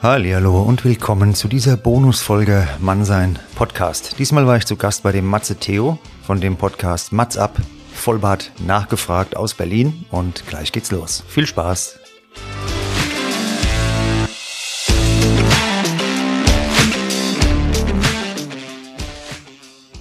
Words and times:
Hallo 0.00 0.62
und 0.62 0.84
willkommen 0.84 1.34
zu 1.34 1.48
dieser 1.48 1.76
Bonusfolge 1.76 2.68
Mannsein 2.78 3.36
Podcast. 3.56 4.16
Diesmal 4.20 4.46
war 4.46 4.56
ich 4.56 4.64
zu 4.64 4.76
Gast 4.76 5.02
bei 5.02 5.10
dem 5.10 5.26
Matze 5.26 5.56
Theo 5.56 5.98
von 6.22 6.40
dem 6.40 6.56
Podcast 6.56 7.10
Matz 7.10 7.36
ab, 7.36 7.56
Vollbart 7.94 8.52
nachgefragt 8.64 9.36
aus 9.36 9.54
Berlin 9.54 10.04
und 10.12 10.46
gleich 10.46 10.70
geht's 10.70 10.92
los. 10.92 11.24
Viel 11.26 11.48
Spaß! 11.48 11.98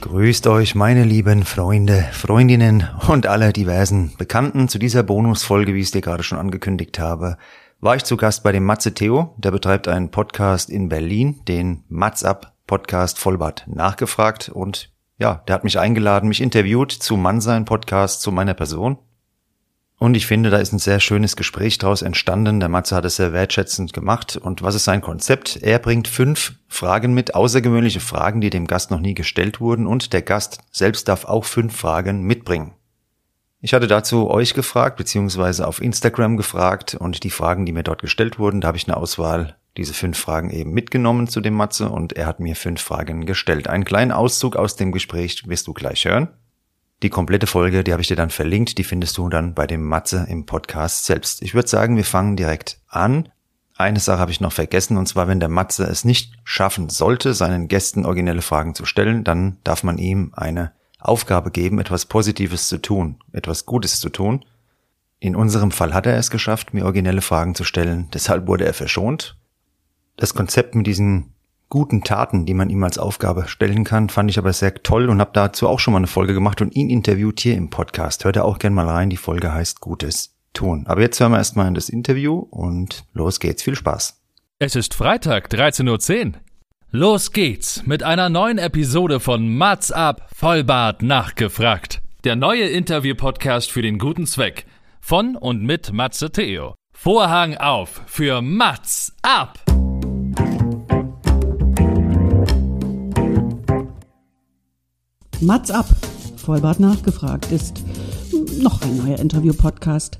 Grüßt 0.01 0.45
euch, 0.45 0.75
meine 0.75 1.05
lieben 1.05 1.43
Freunde, 1.43 2.07
Freundinnen 2.11 2.87
und 3.07 3.25
alle 3.25 3.51
diversen 3.51 4.15
Bekannten 4.19 4.69
zu 4.69 4.77
dieser 4.77 5.01
Bonusfolge, 5.01 5.73
wie 5.73 5.79
ich 5.79 5.85
es 5.85 5.91
dir 5.91 6.01
gerade 6.01 6.21
schon 6.21 6.37
angekündigt 6.37 6.99
habe 6.99 7.37
war 7.79 7.95
ich 7.95 8.03
zu 8.03 8.17
Gast 8.17 8.43
bei 8.43 8.51
dem 8.51 8.65
Matze 8.65 8.93
Theo. 8.93 9.35
Der 9.37 9.51
betreibt 9.51 9.87
einen 9.87 10.09
Podcast 10.09 10.69
in 10.69 10.89
Berlin, 10.89 11.41
den 11.47 11.83
Matz 11.89 12.23
Up 12.23 12.53
Podcast 12.65 13.19
Vollbart 13.19 13.65
nachgefragt. 13.67 14.49
Und 14.49 14.91
ja, 15.19 15.43
der 15.47 15.55
hat 15.55 15.63
mich 15.63 15.79
eingeladen, 15.79 16.27
mich 16.27 16.41
interviewt 16.41 16.91
zu 16.91 17.17
Mannsein 17.17 17.65
Podcast, 17.65 18.21
zu 18.21 18.31
meiner 18.31 18.55
Person. 18.55 18.97
Und 19.99 20.15
ich 20.15 20.27
finde, 20.27 20.51
da 20.51 20.57
ist 20.57 20.73
ein 20.73 20.79
sehr 20.79 20.99
schönes 20.99 21.35
Gespräch 21.35 21.79
daraus 21.79 22.03
entstanden. 22.03 22.59
Der 22.59 22.69
Matze 22.69 22.95
hat 22.95 23.05
es 23.05 23.15
sehr 23.15 23.33
wertschätzend 23.33 23.93
gemacht. 23.93 24.37
Und 24.37 24.61
was 24.61 24.75
ist 24.75 24.83
sein 24.83 25.01
Konzept? 25.01 25.57
Er 25.57 25.79
bringt 25.79 26.07
fünf 26.07 26.55
Fragen 26.67 27.13
mit, 27.13 27.33
außergewöhnliche 27.33 27.99
Fragen, 27.99 28.41
die 28.41 28.51
dem 28.51 28.67
Gast 28.67 28.91
noch 28.91 28.99
nie 28.99 29.15
gestellt 29.15 29.59
wurden. 29.59 29.87
Und 29.87 30.13
der 30.13 30.21
Gast 30.21 30.59
selbst 30.71 31.07
darf 31.07 31.25
auch 31.25 31.45
fünf 31.45 31.75
Fragen 31.75 32.23
mitbringen. 32.23 32.73
Ich 33.59 33.73
hatte 33.73 33.87
dazu 33.87 34.29
euch 34.29 34.53
gefragt, 34.53 34.97
beziehungsweise 34.97 35.67
auf 35.67 35.81
Instagram 35.81 36.37
gefragt 36.37 36.93
und 36.93 37.23
die 37.23 37.31
Fragen, 37.31 37.65
die 37.65 37.71
mir 37.71 37.83
dort 37.83 38.01
gestellt 38.01 38.37
wurden, 38.37 38.61
da 38.61 38.67
habe 38.67 38.77
ich 38.77 38.87
eine 38.87 38.97
Auswahl, 38.97 39.55
diese 39.77 39.95
fünf 39.95 40.17
Fragen 40.17 40.51
eben 40.51 40.71
mitgenommen 40.71 41.27
zu 41.27 41.41
dem 41.41 41.55
Matze 41.55 41.89
und 41.89 42.13
er 42.13 42.27
hat 42.27 42.39
mir 42.39 42.55
fünf 42.55 42.81
Fragen 42.81 43.25
gestellt. 43.25 43.67
Einen 43.67 43.83
kleinen 43.83 44.11
Auszug 44.11 44.55
aus 44.55 44.75
dem 44.75 44.91
Gespräch 44.91 45.47
wirst 45.47 45.65
du 45.67 45.73
gleich 45.73 46.05
hören. 46.05 46.29
Die 47.03 47.09
komplette 47.09 47.47
Folge, 47.47 47.83
die 47.83 47.91
habe 47.91 48.01
ich 48.01 48.07
dir 48.07 48.15
dann 48.15 48.29
verlinkt, 48.29 48.77
die 48.77 48.83
findest 48.83 49.17
du 49.17 49.29
dann 49.29 49.53
bei 49.53 49.65
dem 49.67 49.83
Matze 49.83 50.25
im 50.29 50.45
Podcast 50.45 51.05
selbst. 51.05 51.41
Ich 51.41 51.53
würde 51.53 51.67
sagen, 51.67 51.95
wir 51.95 52.05
fangen 52.05 52.35
direkt 52.35 52.79
an. 52.87 53.29
Eine 53.75 53.99
Sache 53.99 54.19
habe 54.19 54.31
ich 54.31 54.41
noch 54.41 54.51
vergessen, 54.51 54.97
und 54.97 55.07
zwar, 55.07 55.27
wenn 55.27 55.39
der 55.39 55.49
Matze 55.49 55.83
es 55.83 56.05
nicht 56.05 56.33
schaffen 56.43 56.89
sollte, 56.89 57.35
seinen 57.35 57.67
Gästen 57.67 58.05
originelle 58.05 58.41
Fragen 58.41 58.73
zu 58.73 58.85
stellen, 58.85 59.23
dann 59.23 59.57
darf 59.63 59.83
man 59.83 59.99
ihm 59.99 60.31
eine 60.35 60.71
Aufgabe 60.99 61.51
geben, 61.51 61.79
etwas 61.79 62.05
Positives 62.05 62.67
zu 62.67 62.77
tun, 62.79 63.17
etwas 63.31 63.65
Gutes 63.65 63.99
zu 63.99 64.09
tun. 64.09 64.45
In 65.19 65.35
unserem 65.35 65.71
Fall 65.71 65.93
hat 65.93 66.05
er 66.05 66.17
es 66.17 66.29
geschafft, 66.29 66.73
mir 66.73 66.85
originelle 66.85 67.21
Fragen 67.21 67.55
zu 67.55 67.63
stellen, 67.63 68.07
deshalb 68.13 68.47
wurde 68.47 68.65
er 68.65 68.73
verschont. 68.73 69.37
Das 70.15 70.33
Konzept 70.33 70.75
mit 70.75 70.87
diesen 70.87 71.33
guten 71.69 72.03
Taten, 72.03 72.45
die 72.45 72.53
man 72.53 72.69
ihm 72.69 72.83
als 72.83 72.97
Aufgabe 72.97 73.47
stellen 73.47 73.83
kann, 73.83 74.09
fand 74.09 74.29
ich 74.29 74.37
aber 74.37 74.53
sehr 74.53 74.73
toll 74.73 75.09
und 75.09 75.19
habe 75.19 75.31
dazu 75.33 75.67
auch 75.67 75.79
schon 75.79 75.93
mal 75.93 75.99
eine 75.99 76.07
Folge 76.07 76.33
gemacht 76.33 76.61
und 76.61 76.75
ihn 76.75 76.89
interviewt 76.89 77.39
hier 77.39 77.55
im 77.55 77.69
Podcast. 77.69 78.25
Hört 78.25 78.37
er 78.37 78.45
auch 78.45 78.59
gern 78.59 78.73
mal 78.73 78.87
rein, 78.87 79.09
die 79.09 79.17
Folge 79.17 79.53
heißt 79.53 79.81
Gutes 79.81 80.35
tun. 80.53 80.85
Aber 80.87 81.01
jetzt 81.01 81.19
hören 81.19 81.31
wir 81.31 81.37
erstmal 81.37 81.67
in 81.67 81.75
das 81.75 81.89
Interview 81.89 82.39
und 82.39 83.05
los 83.13 83.39
geht's. 83.39 83.63
Viel 83.63 83.75
Spaß. 83.75 84.19
Es 84.59 84.75
ist 84.75 84.93
Freitag, 84.93 85.49
13.10 85.51 86.27
Uhr. 86.27 86.33
Los 86.91 87.33
geht's 87.33 87.85
mit 87.85 88.01
einer 88.01 88.29
neuen 88.29 88.57
Episode 88.57 89.19
von 89.19 89.53
Mats 89.57 89.91
ab 89.91 90.29
Vollbart 90.33 91.01
nachgefragt. 91.01 92.01
Der 92.23 92.37
neue 92.37 92.63
Interview-Podcast 92.63 93.69
für 93.69 93.81
den 93.81 93.99
guten 93.99 94.25
Zweck. 94.25 94.65
Von 95.01 95.35
und 95.35 95.61
mit 95.63 95.91
Matze 95.91 96.31
Theo. 96.31 96.75
Vorhang 96.93 97.57
auf 97.57 98.03
für 98.05 98.41
Mats 98.41 99.13
ab! 99.21 99.59
Mats 105.41 105.69
ab, 105.69 105.87
Vollbart 106.37 106.79
nachgefragt 106.79 107.51
ist 107.51 107.83
noch 108.61 108.81
ein 108.81 108.95
neuer 108.95 109.19
Interview-Podcast. 109.19 110.19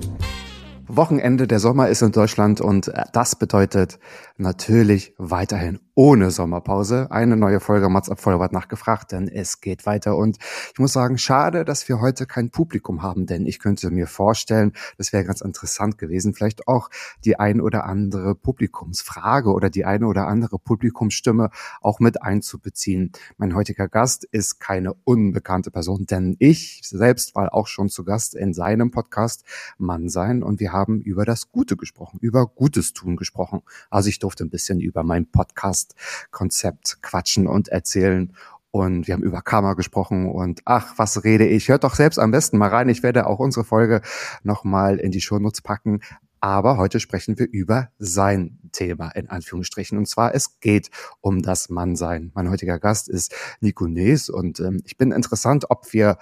Wochenende, 0.95 1.47
der 1.47 1.59
Sommer 1.59 1.87
ist 1.87 2.01
in 2.01 2.11
Deutschland 2.11 2.59
und 2.59 2.89
äh, 2.89 3.05
das 3.13 3.35
bedeutet 3.35 3.99
natürlich 4.37 5.13
weiterhin 5.17 5.79
ohne 5.93 6.31
Sommerpause. 6.31 7.07
Eine 7.11 7.37
neue 7.37 7.59
Folge 7.59 7.87
Mats 7.89 8.09
ab 8.09 8.19
Vollbart 8.19 8.51
nachgefragt, 8.51 9.11
denn 9.11 9.27
es 9.27 9.61
geht 9.61 9.85
weiter. 9.85 10.17
Und 10.17 10.37
ich 10.73 10.79
muss 10.79 10.93
sagen, 10.93 11.17
schade, 11.17 11.63
dass 11.63 11.87
wir 11.87 12.01
heute 12.01 12.25
kein 12.25 12.49
Publikum 12.49 13.03
haben, 13.03 13.25
denn 13.25 13.45
ich 13.45 13.59
könnte 13.59 13.91
mir 13.91 14.07
vorstellen, 14.07 14.73
das 14.97 15.13
wäre 15.13 15.23
ganz 15.23 15.41
interessant 15.41 15.97
gewesen, 15.97 16.33
vielleicht 16.33 16.67
auch 16.67 16.89
die 17.23 17.39
ein 17.39 17.61
oder 17.61 17.85
andere 17.85 18.35
Publikumsfrage 18.35 19.51
oder 19.51 19.69
die 19.69 19.85
eine 19.85 20.07
oder 20.07 20.27
andere 20.27 20.59
Publikumsstimme 20.59 21.51
auch 21.81 21.99
mit 21.99 22.21
einzubeziehen. 22.23 23.11
Mein 23.37 23.53
heutiger 23.55 23.87
Gast 23.87 24.23
ist 24.23 24.59
keine 24.59 24.93
unbekannte 25.03 25.71
Person, 25.71 26.05
denn 26.05 26.35
ich 26.39 26.81
selbst 26.83 27.35
war 27.35 27.53
auch 27.53 27.67
schon 27.67 27.89
zu 27.89 28.03
Gast 28.03 28.33
in 28.33 28.53
seinem 28.53 28.91
Podcast 28.91 29.45
Mann 29.77 30.09
sein 30.09 30.41
und 30.41 30.59
wir 30.59 30.73
haben 30.73 30.80
über 30.89 31.25
das 31.25 31.51
Gute 31.51 31.77
gesprochen, 31.77 32.19
über 32.21 32.47
Gutes 32.47 32.93
tun 32.93 33.15
gesprochen. 33.15 33.61
Also 33.89 34.09
ich 34.09 34.19
durfte 34.19 34.43
ein 34.43 34.49
bisschen 34.49 34.79
über 34.79 35.03
meinen 35.03 35.31
Podcast-Konzept 35.31 37.01
quatschen 37.01 37.47
und 37.47 37.67
erzählen. 37.67 38.33
Und 38.71 39.05
wir 39.05 39.13
haben 39.13 39.23
über 39.23 39.41
Karma 39.41 39.73
gesprochen 39.73 40.29
und 40.29 40.61
ach, 40.63 40.93
was 40.97 41.25
rede 41.25 41.45
ich? 41.45 41.67
Hört 41.67 41.83
doch 41.83 41.95
selbst 41.95 42.17
am 42.17 42.31
besten 42.31 42.57
mal 42.57 42.69
rein. 42.69 42.87
Ich 42.87 43.03
werde 43.03 43.27
auch 43.27 43.39
unsere 43.39 43.65
Folge 43.65 44.01
nochmal 44.43 44.97
in 44.97 45.11
die 45.11 45.19
Shownotes 45.19 45.61
packen. 45.61 45.99
Aber 46.41 46.77
heute 46.77 46.99
sprechen 46.99 47.37
wir 47.37 47.47
über 47.47 47.89
sein 47.99 48.57
Thema 48.71 49.09
in 49.11 49.29
Anführungsstrichen. 49.29 49.95
Und 49.97 50.07
zwar, 50.07 50.33
es 50.33 50.59
geht 50.59 50.89
um 51.21 51.43
das 51.43 51.69
Mannsein. 51.69 52.31
Mein 52.33 52.49
heutiger 52.49 52.79
Gast 52.79 53.09
ist 53.09 53.35
Nico 53.59 53.87
Nees 53.87 54.27
und 54.27 54.59
ähm, 54.59 54.81
ich 54.83 54.97
bin 54.97 55.11
interessant, 55.11 55.69
ob 55.69 55.93
wir 55.93 56.17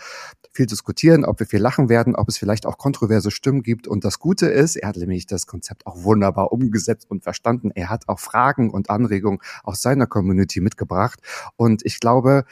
viel 0.52 0.66
diskutieren, 0.66 1.24
ob 1.24 1.40
wir 1.40 1.48
viel 1.48 1.62
lachen 1.62 1.88
werden, 1.88 2.16
ob 2.16 2.28
es 2.28 2.38
vielleicht 2.38 2.66
auch 2.66 2.78
kontroverse 2.78 3.32
Stimmen 3.32 3.64
gibt. 3.64 3.88
Und 3.88 4.04
das 4.04 4.20
Gute 4.20 4.48
ist, 4.48 4.76
er 4.76 4.90
hat 4.90 4.98
nämlich 4.98 5.26
das 5.26 5.48
Konzept 5.48 5.88
auch 5.88 6.04
wunderbar 6.04 6.52
umgesetzt 6.52 7.10
und 7.10 7.24
verstanden. 7.24 7.72
Er 7.74 7.90
hat 7.90 8.10
auch 8.10 8.20
Fragen 8.20 8.72
und 8.72 8.90
Anregungen 8.90 9.40
aus 9.64 9.82
seiner 9.82 10.06
Community 10.06 10.60
mitgebracht. 10.60 11.22
Und 11.56 11.86
ich 11.86 12.02
glaube, 12.02 12.44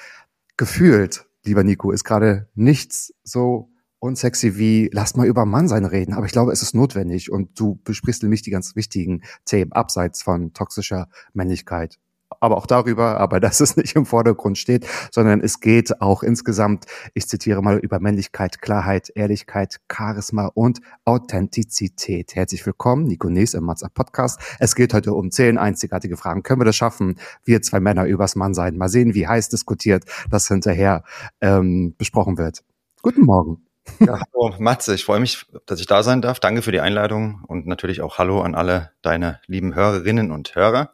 gefühlt, 0.55 1.25
lieber 1.43 1.65
Nico, 1.65 1.91
ist 1.91 2.05
gerade 2.05 2.47
nichts 2.55 3.13
so 3.23 3.69
unsexy 3.99 4.57
wie, 4.57 4.89
lass 4.93 5.15
mal 5.15 5.27
über 5.27 5.45
Mannsein 5.45 5.85
reden. 5.85 6.13
Aber 6.13 6.25
ich 6.25 6.31
glaube, 6.31 6.51
es 6.51 6.61
ist 6.61 6.75
notwendig 6.75 7.31
und 7.31 7.59
du 7.59 7.79
besprichst 7.83 8.23
nämlich 8.23 8.41
die 8.41 8.51
ganz 8.51 8.75
wichtigen 8.75 9.23
Themen 9.45 9.71
abseits 9.71 10.21
von 10.21 10.53
toxischer 10.53 11.07
Männlichkeit. 11.33 11.97
Aber 12.39 12.57
auch 12.57 12.67
darüber, 12.67 13.19
aber 13.19 13.39
dass 13.39 13.61
es 13.61 13.77
nicht 13.77 13.95
im 13.95 14.05
Vordergrund 14.05 14.57
steht, 14.57 14.85
sondern 15.11 15.41
es 15.41 15.59
geht 15.59 16.01
auch 16.01 16.21
insgesamt, 16.21 16.85
ich 17.15 17.27
zitiere 17.27 17.63
mal, 17.63 17.77
über 17.77 17.99
Männlichkeit, 17.99 18.61
Klarheit, 18.61 19.09
Ehrlichkeit, 19.15 19.79
Charisma 19.91 20.51
und 20.53 20.79
Authentizität. 21.05 22.35
Herzlich 22.35 22.65
willkommen, 22.65 23.05
Nico 23.05 23.29
Nees 23.29 23.55
im 23.55 23.63
Matza 23.63 23.89
Podcast. 23.89 24.39
Es 24.59 24.75
geht 24.75 24.93
heute 24.93 25.13
um 25.13 25.31
zehn 25.31 25.57
einzigartige 25.57 26.17
Fragen. 26.17 26.43
Können 26.43 26.61
wir 26.61 26.65
das 26.65 26.75
schaffen? 26.75 27.15
Wir 27.45 27.61
zwei 27.61 27.79
Männer 27.79 28.05
übers 28.05 28.35
Mannsein. 28.35 28.77
Mal 28.77 28.89
sehen, 28.89 29.15
wie 29.15 29.27
heiß 29.27 29.49
diskutiert 29.49 30.03
das 30.29 30.47
hinterher 30.47 31.03
ähm, 31.41 31.95
besprochen 31.97 32.37
wird. 32.37 32.63
Guten 33.01 33.21
Morgen. 33.21 33.66
Ja, 33.99 34.21
hallo 34.33 34.55
Matze, 34.59 34.93
ich 34.95 35.05
freue 35.05 35.19
mich, 35.19 35.45
dass 35.65 35.79
ich 35.79 35.87
da 35.87 36.03
sein 36.03 36.21
darf. 36.21 36.39
Danke 36.39 36.61
für 36.61 36.71
die 36.71 36.79
Einladung 36.79 37.43
und 37.47 37.67
natürlich 37.67 38.01
auch 38.01 38.17
Hallo 38.17 38.41
an 38.41 38.55
alle 38.55 38.91
deine 39.01 39.39
lieben 39.47 39.75
Hörerinnen 39.75 40.31
und 40.31 40.55
Hörer. 40.55 40.93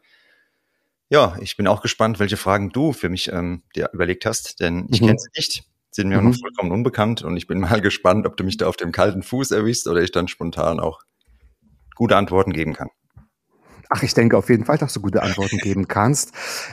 Ja, 1.10 1.36
ich 1.42 1.58
bin 1.58 1.68
auch 1.68 1.82
gespannt, 1.82 2.20
welche 2.20 2.38
Fragen 2.38 2.72
du 2.72 2.94
für 2.94 3.10
mich 3.10 3.32
ähm, 3.32 3.64
dir 3.76 3.90
überlegt 3.94 4.26
hast, 4.26 4.60
denn 4.60 4.88
ich 4.90 5.02
mhm. 5.02 5.08
kenne 5.08 5.20
sie 5.20 5.30
nicht, 5.36 5.64
sind 5.92 6.10
mir 6.10 6.20
mhm. 6.20 6.30
noch 6.32 6.38
vollkommen 6.38 6.72
unbekannt 6.72 7.24
und 7.24 7.38
ich 7.38 7.48
bin 7.48 7.60
mal 7.60 7.82
gespannt, 7.82 8.26
ob 8.26 8.38
du 8.38 8.44
mich 8.44 8.58
da 8.58 8.68
auf 8.68 8.78
dem 8.78 8.92
kalten 8.92 9.22
Fuß 9.22 9.52
erwischst 9.52 9.88
oder 9.88 10.02
ich 10.02 10.12
dann 10.12 10.28
spontan 10.28 10.80
auch 10.80 11.02
gute 11.96 12.18
Antworten 12.18 12.54
geben 12.54 12.74
kann. 12.74 12.90
Ach, 13.90 14.04
ich 14.04 14.14
denke 14.14 14.38
auf 14.38 14.50
jeden 14.50 14.66
Fall, 14.66 14.78
dass 14.78 14.94
du 14.94 15.02
gute 15.02 15.22
Antworten 15.22 15.58
geben 15.58 15.88
kannst. 15.88 16.32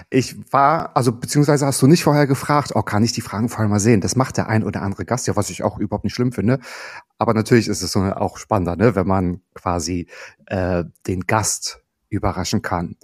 Ich 0.09 0.37
war, 0.53 0.97
also 0.97 1.13
beziehungsweise 1.13 1.67
hast 1.67 1.83
du 1.83 1.87
nicht 1.87 2.05
vorher 2.05 2.27
gefragt, 2.27 2.73
oh, 2.75 2.83
kann 2.83 3.03
ich 3.03 3.13
die 3.13 3.21
Fragen 3.21 3.49
vorher 3.49 3.69
mal 3.69 3.81
sehen? 3.81 4.01
Das 4.01 4.17
macht 4.17 4.37
der 4.37 4.49
ein 4.49 4.65
oder 4.65 4.83
andere 4.83 5.05
Gast 5.05 5.27
ja, 5.27 5.37
was 5.37 5.51
ich 5.51 5.63
auch 5.63 5.79
überhaupt 5.79 6.05
nicht 6.05 6.15
schlimm 6.15 6.33
finde. 6.33 6.61
Aber 7.19 7.35
natürlich 7.35 7.69
ist 7.69 7.83
es 7.83 7.93
so 7.93 8.01
auch 8.01 8.39
spannender, 8.39 8.77
ne, 8.77 8.95
wenn 8.95 9.07
man 9.07 9.41
quasi 9.55 10.07
äh, 10.47 10.85
den 11.07 11.23
Gast 11.23 11.81
überraschen 12.11 12.61
kann. 12.61 12.97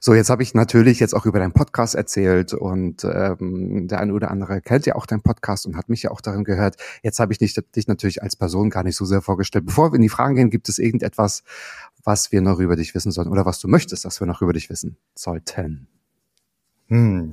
So, 0.00 0.14
jetzt 0.14 0.30
habe 0.30 0.42
ich 0.42 0.54
natürlich 0.54 0.98
jetzt 0.98 1.14
auch 1.14 1.26
über 1.26 1.38
deinen 1.38 1.52
Podcast 1.52 1.94
erzählt 1.94 2.54
und 2.54 3.04
ähm, 3.04 3.86
der 3.86 4.00
eine 4.00 4.14
oder 4.14 4.30
andere 4.30 4.62
kennt 4.62 4.86
ja 4.86 4.94
auch 4.94 5.06
deinen 5.06 5.22
Podcast 5.22 5.66
und 5.66 5.76
hat 5.76 5.90
mich 5.90 6.02
ja 6.02 6.10
auch 6.10 6.22
darin 6.22 6.42
gehört. 6.42 6.76
Jetzt 7.02 7.20
habe 7.20 7.32
ich 7.32 7.38
dich, 7.38 7.54
dich 7.54 7.86
natürlich 7.86 8.22
als 8.22 8.34
Person 8.34 8.70
gar 8.70 8.82
nicht 8.82 8.96
so 8.96 9.04
sehr 9.04 9.20
vorgestellt. 9.20 9.66
Bevor 9.66 9.92
wir 9.92 9.96
in 9.96 10.02
die 10.02 10.08
Fragen 10.08 10.36
gehen, 10.36 10.50
gibt 10.50 10.70
es 10.70 10.78
irgendetwas, 10.78 11.42
was 12.06 12.30
wir 12.30 12.40
noch 12.40 12.60
über 12.60 12.76
dich 12.76 12.94
wissen 12.94 13.10
sollen 13.10 13.28
oder 13.28 13.44
was 13.44 13.58
du 13.58 13.66
möchtest, 13.66 14.04
dass 14.04 14.20
wir 14.20 14.28
noch 14.28 14.40
über 14.40 14.52
dich 14.52 14.70
wissen 14.70 14.96
sollten? 15.16 15.88
Hm, 16.86 17.32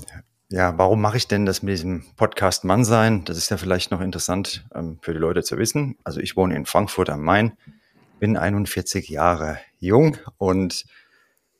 ja, 0.49 0.77
warum 0.79 0.99
mache 0.99 1.17
ich 1.17 1.27
denn 1.27 1.45
das 1.45 1.61
mit 1.61 1.73
diesem 1.73 2.03
Podcast 2.15 2.63
Mann 2.63 2.83
sein? 2.83 3.23
Das 3.25 3.37
ist 3.37 3.51
ja 3.51 3.57
vielleicht 3.57 3.91
noch 3.91 4.01
interessant 4.01 4.65
ähm, 4.73 4.97
für 5.01 5.13
die 5.13 5.19
Leute 5.19 5.43
zu 5.43 5.59
wissen. 5.59 5.95
Also 6.03 6.19
ich 6.19 6.35
wohne 6.35 6.55
in 6.55 6.65
Frankfurt 6.65 7.11
am 7.11 7.21
Main, 7.21 7.53
bin 8.19 8.35
41 8.35 9.09
Jahre 9.09 9.59
jung 9.79 10.17
und 10.37 10.85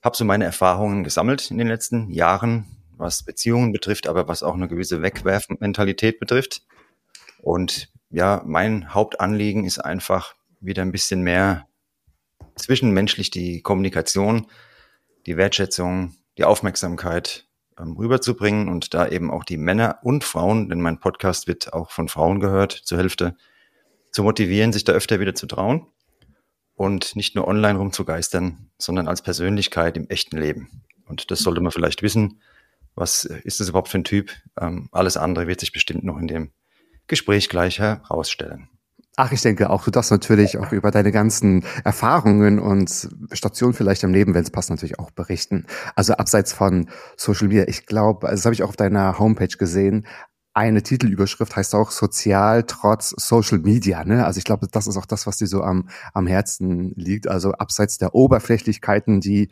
habe 0.02 0.18
so 0.18 0.26
meine 0.26 0.46
Erfahrungen 0.46 1.04
gesammelt 1.04 1.52
in 1.52 1.60
den 1.60 1.68
letzten 1.68 2.10
Jahren, 2.10 2.66
was 2.98 3.22
Beziehungen 3.22 3.72
betrifft, 3.72 4.08
aber 4.08 4.28
was 4.28 4.42
auch 4.42 4.56
eine 4.56 4.68
gewisse 4.68 5.04
Wegwerfmentalität 5.04 6.20
betrifft. 6.20 6.64
Und 7.44 7.92
ja, 8.10 8.42
mein 8.44 8.92
Hauptanliegen 8.92 9.66
ist 9.66 9.78
einfach 9.78 10.34
wieder 10.62 10.82
ein 10.82 10.92
bisschen 10.92 11.22
mehr 11.22 11.68
zwischenmenschlich 12.56 13.32
die 13.32 13.62
Kommunikation, 13.62 14.48
die 15.26 15.38
Wertschätzung, 15.38 16.16
die 16.38 16.44
Aufmerksamkeit 16.44 17.48
ähm, 17.80 17.94
rüberzubringen 17.94 18.70
und 18.70 18.94
da 18.94 19.08
eben 19.08 19.32
auch 19.32 19.44
die 19.44 19.58
Männer 19.58 20.00
und 20.04 20.24
Frauen, 20.24 20.70
denn 20.70 20.82
mein 20.82 21.00
Podcast 21.00 21.48
wird 21.48 21.74
auch 21.74 21.92
von 21.92 22.10
Frauen 22.10 22.40
gehört, 22.40 22.72
zur 22.72 22.98
Hälfte, 22.98 23.36
zu 24.12 24.24
motivieren, 24.24 24.74
sich 24.74 24.84
da 24.84 24.94
öfter 24.94 25.20
wieder 25.20 25.34
zu 25.34 25.48
trauen 25.48 25.88
und 26.76 27.16
nicht 27.16 27.36
nur 27.36 27.48
online 27.48 27.80
rumzugeistern, 27.80 28.70
sondern 28.78 29.08
als 29.08 29.22
Persönlichkeit 29.22 29.98
im 29.98 30.08
echten 30.10 30.38
Leben. 30.38 30.84
Und 31.06 31.32
das 31.32 31.40
sollte 31.40 31.62
man 31.62 31.72
vielleicht 31.72 32.02
wissen. 32.02 32.42
Was 32.96 33.26
ist 33.26 33.60
das 33.60 33.70
überhaupt 33.70 33.90
für 33.90 33.98
ein 33.98 34.04
Typ? 34.04 34.32
Ähm, 34.60 34.90
alles 34.92 35.18
andere 35.18 35.48
wird 35.48 35.60
sich 35.60 35.72
bestimmt 35.72 36.04
noch 36.04 36.18
in 36.18 36.28
dem 36.28 36.52
Gespräch 37.08 37.50
gleich 37.50 37.80
herausstellen. 37.80 38.70
Ach, 39.16 39.32
ich 39.32 39.42
denke 39.42 39.70
auch, 39.70 39.84
du 39.84 39.92
darfst 39.92 40.10
natürlich 40.10 40.58
auch 40.58 40.72
über 40.72 40.90
deine 40.90 41.12
ganzen 41.12 41.64
Erfahrungen 41.84 42.58
und 42.58 43.10
Stationen 43.32 43.76
vielleicht 43.76 44.04
im 44.04 44.12
Leben, 44.12 44.34
wenn 44.34 44.42
es 44.42 44.50
passt, 44.50 44.72
natürlich 44.72 44.98
auch 44.98 45.12
berichten. 45.12 45.68
Also 45.96 46.14
abseits 46.14 46.52
von 46.52 46.90
Social 47.16 47.48
Media, 47.48 47.66
ich 47.68 47.86
glaube, 47.86 48.28
also 48.28 48.40
das 48.40 48.46
habe 48.46 48.56
ich 48.56 48.64
auch 48.64 48.70
auf 48.70 48.76
deiner 48.76 49.20
Homepage 49.20 49.56
gesehen, 49.56 50.08
eine 50.56 50.84
Titelüberschrift 50.84 51.56
heißt 51.56 51.74
auch 51.74 51.90
Sozial 51.90 52.64
trotz 52.64 53.10
Social 53.18 53.58
Media. 53.60 54.04
Ne? 54.04 54.24
Also 54.24 54.38
ich 54.38 54.44
glaube, 54.44 54.68
das 54.72 54.86
ist 54.86 54.98
auch 54.98 55.08
das, 55.08 55.26
was 55.26 55.38
dir 55.38 55.48
so 55.48 55.64
am, 55.64 55.90
am 56.14 56.28
Herzen 56.28 56.94
liegt. 56.96 57.28
Also 57.28 57.54
abseits 57.54 57.98
der 57.98 58.14
Oberflächlichkeiten, 58.14 59.20
die 59.20 59.50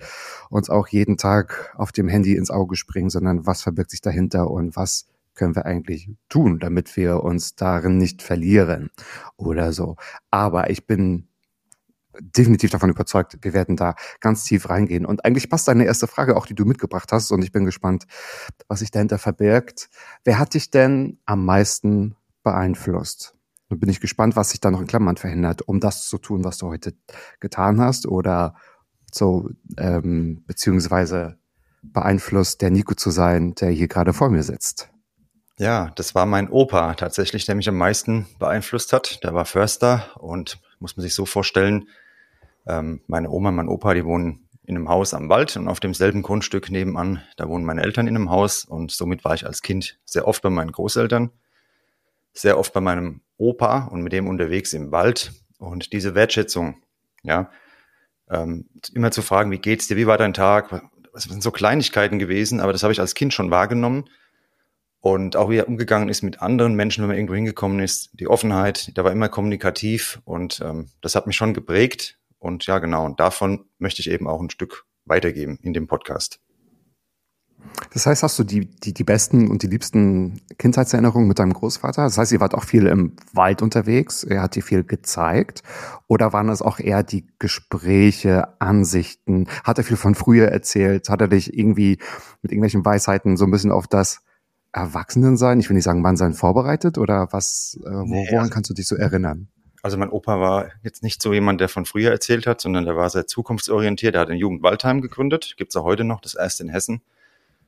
uns 0.49 0.69
auch 0.69 0.87
jeden 0.87 1.17
Tag 1.17 1.73
auf 1.75 1.91
dem 1.91 2.07
Handy 2.07 2.35
ins 2.35 2.51
Auge 2.51 2.75
springen, 2.75 3.09
sondern 3.09 3.47
was 3.47 3.63
verbirgt 3.63 3.89
sich 3.89 4.01
dahinter 4.01 4.49
und 4.51 4.75
was 4.75 5.07
können 5.33 5.55
wir 5.55 5.65
eigentlich 5.65 6.09
tun, 6.29 6.59
damit 6.59 6.95
wir 6.97 7.23
uns 7.23 7.55
darin 7.55 7.97
nicht 7.97 8.21
verlieren 8.21 8.89
oder 9.37 9.73
so. 9.73 9.95
Aber 10.29 10.69
ich 10.69 10.87
bin 10.87 11.27
definitiv 12.19 12.71
davon 12.71 12.89
überzeugt, 12.89 13.37
wir 13.41 13.53
werden 13.53 13.75
da 13.75 13.95
ganz 14.19 14.43
tief 14.43 14.69
reingehen. 14.69 15.05
Und 15.05 15.25
eigentlich 15.25 15.49
passt 15.49 15.67
deine 15.67 15.85
erste 15.85 16.07
Frage 16.07 16.35
auch, 16.35 16.45
die 16.45 16.55
du 16.55 16.65
mitgebracht 16.65 17.11
hast. 17.11 17.31
Und 17.31 17.43
ich 17.43 17.51
bin 17.51 17.65
gespannt, 17.65 18.05
was 18.67 18.79
sich 18.79 18.91
dahinter 18.91 19.17
verbirgt. 19.17 19.89
Wer 20.23 20.39
hat 20.39 20.53
dich 20.53 20.69
denn 20.71 21.19
am 21.25 21.45
meisten 21.45 22.15
beeinflusst? 22.43 23.35
Nun 23.69 23.79
bin 23.79 23.89
ich 23.89 24.01
gespannt, 24.01 24.35
was 24.35 24.49
sich 24.49 24.59
da 24.59 24.69
noch 24.69 24.81
in 24.81 24.87
Klammern 24.87 25.17
verhindert, 25.17 25.61
um 25.61 25.79
das 25.79 26.07
zu 26.07 26.17
tun, 26.17 26.43
was 26.43 26.57
du 26.57 26.67
heute 26.67 26.93
getan 27.39 27.79
hast 27.79 28.05
oder 28.05 28.55
so, 29.13 29.49
ähm, 29.77 30.43
beziehungsweise 30.45 31.37
beeinflusst, 31.81 32.61
der 32.61 32.69
Nico 32.69 32.93
zu 32.95 33.09
sein, 33.11 33.55
der 33.55 33.69
hier 33.69 33.87
gerade 33.87 34.13
vor 34.13 34.29
mir 34.29 34.43
sitzt. 34.43 34.90
Ja, 35.57 35.91
das 35.95 36.15
war 36.15 36.25
mein 36.25 36.49
Opa 36.49 36.95
tatsächlich, 36.95 37.45
der 37.45 37.55
mich 37.55 37.69
am 37.69 37.77
meisten 37.77 38.27
beeinflusst 38.39 38.93
hat. 38.93 39.23
Der 39.23 39.33
war 39.33 39.45
Förster 39.45 40.09
und 40.19 40.59
muss 40.79 40.97
man 40.97 41.03
sich 41.03 41.13
so 41.13 41.25
vorstellen, 41.25 41.89
ähm, 42.67 43.01
meine 43.07 43.29
Oma 43.29 43.49
und 43.49 43.55
mein 43.55 43.67
Opa, 43.67 43.93
die 43.93 44.05
wohnen 44.05 44.47
in 44.63 44.75
einem 44.75 44.89
Haus 44.89 45.13
am 45.13 45.29
Wald 45.29 45.57
und 45.57 45.67
auf 45.67 45.79
demselben 45.79 46.21
Grundstück 46.21 46.69
nebenan, 46.69 47.21
da 47.35 47.47
wohnen 47.47 47.65
meine 47.65 47.83
Eltern 47.83 48.07
in 48.07 48.15
einem 48.15 48.29
Haus 48.29 48.63
und 48.63 48.91
somit 48.91 49.25
war 49.25 49.33
ich 49.33 49.45
als 49.45 49.61
Kind 49.61 49.99
sehr 50.05 50.27
oft 50.27 50.41
bei 50.41 50.49
meinen 50.49 50.71
Großeltern, 50.71 51.31
sehr 52.33 52.57
oft 52.57 52.71
bei 52.71 52.81
meinem 52.81 53.21
Opa 53.37 53.85
und 53.85 54.01
mit 54.01 54.13
dem 54.13 54.27
unterwegs 54.27 54.73
im 54.73 54.91
Wald. 54.91 55.33
Und 55.57 55.93
diese 55.93 56.15
Wertschätzung, 56.15 56.81
ja, 57.23 57.51
ähm, 58.29 58.69
immer 58.93 59.11
zu 59.11 59.21
fragen, 59.21 59.51
wie 59.51 59.59
geht's 59.59 59.87
dir, 59.87 59.97
wie 59.97 60.07
war 60.07 60.17
dein 60.17 60.33
Tag, 60.33 60.89
das 61.13 61.23
sind 61.23 61.43
so 61.43 61.51
Kleinigkeiten 61.51 62.17
gewesen, 62.19 62.61
aber 62.61 62.71
das 62.71 62.83
habe 62.83 62.93
ich 62.93 62.99
als 62.99 63.13
Kind 63.13 63.33
schon 63.33 63.51
wahrgenommen 63.51 64.05
und 65.01 65.35
auch 65.35 65.49
wie 65.49 65.57
er 65.57 65.67
umgegangen 65.67 66.09
ist 66.09 66.21
mit 66.21 66.41
anderen 66.41 66.75
Menschen, 66.75 67.01
wenn 67.01 67.09
man 67.09 67.17
irgendwo 67.17 67.33
hingekommen 67.33 67.79
ist, 67.79 68.11
die 68.13 68.27
Offenheit, 68.27 68.95
der 68.95 69.03
war 69.03 69.11
immer 69.11 69.29
kommunikativ 69.29 70.21
und 70.25 70.61
ähm, 70.63 70.89
das 71.01 71.15
hat 71.15 71.25
mich 71.27 71.35
schon 71.35 71.55
geprägt. 71.55 72.19
Und 72.37 72.65
ja, 72.67 72.79
genau, 72.79 73.05
und 73.05 73.19
davon 73.19 73.65
möchte 73.79 74.01
ich 74.01 74.09
eben 74.09 74.27
auch 74.27 74.41
ein 74.41 74.51
Stück 74.51 74.85
weitergeben 75.05 75.59
in 75.63 75.73
dem 75.73 75.87
Podcast. 75.87 76.39
Das 77.93 78.05
heißt, 78.05 78.23
hast 78.23 78.37
du 78.39 78.43
die, 78.43 78.65
die, 78.65 78.93
die 78.93 79.03
besten 79.03 79.49
und 79.49 79.63
die 79.63 79.67
liebsten 79.67 80.41
Kindheitserinnerungen 80.57 81.27
mit 81.27 81.39
deinem 81.39 81.53
Großvater? 81.53 82.03
Das 82.03 82.17
heißt, 82.17 82.31
ihr 82.31 82.39
wart 82.39 82.53
auch 82.53 82.63
viel 82.63 82.87
im 82.87 83.15
Wald 83.33 83.61
unterwegs, 83.61 84.23
er 84.23 84.41
hat 84.41 84.55
dir 84.55 84.63
viel 84.63 84.83
gezeigt. 84.83 85.63
Oder 86.07 86.33
waren 86.33 86.49
es 86.49 86.61
auch 86.61 86.79
eher 86.79 87.03
die 87.03 87.27
Gespräche, 87.39 88.59
Ansichten? 88.59 89.47
Hat 89.63 89.77
er 89.77 89.83
viel 89.83 89.97
von 89.97 90.15
früher 90.15 90.47
erzählt? 90.47 91.09
Hat 91.09 91.21
er 91.21 91.27
dich 91.27 91.57
irgendwie 91.57 91.97
mit 92.41 92.51
irgendwelchen 92.51 92.85
Weisheiten 92.85 93.37
so 93.37 93.45
ein 93.45 93.51
bisschen 93.51 93.71
auf 93.71 93.87
das 93.87 94.21
Erwachsenen 94.73 95.37
sein, 95.37 95.59
ich 95.59 95.69
will 95.69 95.75
nicht 95.75 95.83
sagen 95.83 96.01
Mann 96.01 96.17
sein 96.17 96.33
vorbereitet 96.33 96.97
oder 96.97 97.27
was, 97.31 97.79
äh, 97.83 97.89
wo, 97.89 98.03
nee, 98.03 98.27
woran 98.29 98.43
also, 98.43 98.53
kannst 98.53 98.69
du 98.69 98.73
dich 98.73 98.87
so 98.87 98.95
erinnern? 98.95 99.47
Also 99.83 99.97
mein 99.97 100.09
Opa 100.09 100.39
war 100.39 100.69
jetzt 100.83 101.03
nicht 101.03 101.21
so 101.21 101.33
jemand, 101.33 101.59
der 101.59 101.67
von 101.67 101.85
früher 101.85 102.11
erzählt 102.11 102.47
hat, 102.47 102.61
sondern 102.61 102.85
der 102.85 102.95
war 102.95 103.09
sehr 103.09 103.27
zukunftsorientiert. 103.27 104.15
Er 104.15 104.21
hat 104.21 104.29
ein 104.29 104.37
Jugendwaldheim 104.37 105.01
gegründet, 105.01 105.55
gibt's 105.57 105.75
auch 105.75 105.83
heute 105.83 106.03
noch, 106.03 106.21
das 106.21 106.35
erste 106.35 106.63
in 106.63 106.69
Hessen. 106.69 107.01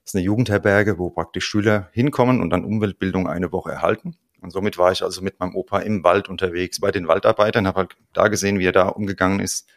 Das 0.03 0.11
ist 0.11 0.15
eine 0.15 0.23
Jugendherberge, 0.23 0.99
wo 0.99 1.09
praktisch 1.09 1.45
Schüler 1.45 1.89
hinkommen 1.91 2.41
und 2.41 2.49
dann 2.51 2.63
Umweltbildung 2.65 3.27
eine 3.27 3.51
Woche 3.51 3.71
erhalten. 3.71 4.15
Und 4.41 4.51
somit 4.51 4.77
war 4.77 4.91
ich 4.91 5.03
also 5.03 5.21
mit 5.21 5.39
meinem 5.39 5.55
Opa 5.55 5.79
im 5.79 6.03
Wald 6.03 6.29
unterwegs 6.29 6.79
bei 6.79 6.91
den 6.91 7.07
Waldarbeitern, 7.07 7.65
habe 7.65 7.79
halt 7.79 7.95
da 8.11 8.27
gesehen, 8.27 8.59
wie 8.59 8.65
er 8.65 8.73
da 8.73 8.89
umgegangen 8.89 9.39
ist 9.39 9.67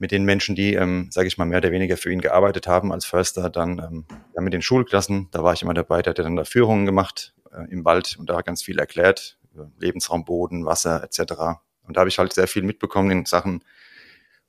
mit 0.00 0.12
den 0.12 0.24
Menschen, 0.24 0.56
die, 0.56 0.74
ähm, 0.74 1.08
sage 1.12 1.28
ich 1.28 1.36
mal, 1.36 1.44
mehr 1.44 1.58
oder 1.58 1.70
weniger 1.70 1.96
für 1.98 2.10
ihn 2.10 2.22
gearbeitet 2.22 2.66
haben 2.66 2.90
als 2.90 3.04
Förster, 3.04 3.50
dann 3.50 3.78
ähm, 3.78 4.04
ja, 4.34 4.40
mit 4.40 4.54
den 4.54 4.62
Schulklassen, 4.62 5.28
da 5.30 5.44
war 5.44 5.52
ich 5.52 5.62
immer 5.62 5.74
dabei, 5.74 6.00
der 6.00 6.12
hat 6.12 6.18
dann 6.18 6.36
da 6.36 6.44
Führungen 6.44 6.86
gemacht 6.86 7.34
äh, 7.52 7.70
im 7.70 7.84
Wald 7.84 8.16
und 8.18 8.30
da 8.30 8.40
ganz 8.40 8.62
viel 8.62 8.78
erklärt, 8.78 9.38
Lebensraum, 9.78 10.24
Boden, 10.24 10.64
Wasser 10.64 11.04
etc. 11.04 11.32
Und 11.82 11.96
da 11.96 12.00
habe 12.00 12.08
ich 12.08 12.18
halt 12.18 12.32
sehr 12.32 12.48
viel 12.48 12.62
mitbekommen 12.62 13.10
in 13.10 13.26
Sachen 13.26 13.62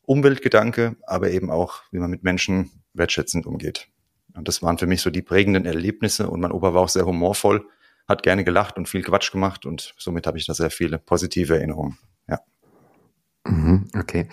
Umweltgedanke, 0.03 0.95
aber 1.05 1.31
eben 1.31 1.51
auch, 1.51 1.81
wie 1.91 1.99
man 1.99 2.09
mit 2.09 2.23
Menschen 2.23 2.71
wertschätzend 2.93 3.45
umgeht. 3.45 3.89
Und 4.33 4.47
das 4.47 4.63
waren 4.63 4.77
für 4.77 4.87
mich 4.87 5.01
so 5.01 5.09
die 5.09 5.21
prägenden 5.21 5.65
Erlebnisse 5.65 6.29
und 6.29 6.39
mein 6.39 6.53
Opa 6.53 6.73
war 6.73 6.81
auch 6.81 6.89
sehr 6.89 7.05
humorvoll, 7.05 7.67
hat 8.07 8.23
gerne 8.23 8.45
gelacht 8.45 8.77
und 8.77 8.87
viel 8.87 9.03
Quatsch 9.03 9.31
gemacht 9.31 9.65
und 9.65 9.93
somit 9.97 10.27
habe 10.27 10.37
ich 10.37 10.45
da 10.45 10.53
sehr 10.53 10.69
viele 10.69 10.97
positive 10.97 11.55
Erinnerungen. 11.57 11.97
Mhm, 13.45 13.87
okay. 13.97 14.27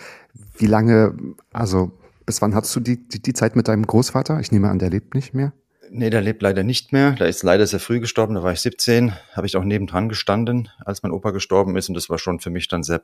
Wie 0.57 0.67
lange, 0.67 1.15
also 1.51 1.91
bis 2.25 2.41
wann 2.41 2.53
hattest 2.53 2.75
du 2.75 2.79
die, 2.79 3.07
die, 3.07 3.21
die 3.21 3.33
Zeit 3.33 3.55
mit 3.55 3.67
deinem 3.67 3.85
Großvater? 3.85 4.39
Ich 4.39 4.51
nehme 4.51 4.69
an, 4.69 4.79
der 4.79 4.89
lebt 4.89 5.15
nicht 5.15 5.33
mehr. 5.33 5.53
Nee, 5.91 6.09
der 6.11 6.21
lebt 6.21 6.41
leider 6.41 6.63
nicht 6.63 6.93
mehr. 6.93 7.13
Der 7.13 7.27
ist 7.27 7.41
leider 7.41 7.65
sehr 7.65 7.79
früh 7.79 7.99
gestorben. 7.99 8.35
Da 8.35 8.43
war 8.43 8.53
ich 8.53 8.61
17. 8.61 9.13
Habe 9.33 9.47
ich 9.47 9.57
auch 9.57 9.63
nebendran 9.63 10.09
gestanden, 10.09 10.69
als 10.85 11.01
mein 11.01 11.11
Opa 11.11 11.31
gestorben 11.31 11.75
ist. 11.75 11.89
Und 11.89 11.95
das 11.95 12.09
war 12.09 12.19
schon 12.19 12.39
für 12.39 12.51
mich 12.51 12.67
dann 12.67 12.83
sehr 12.83 13.01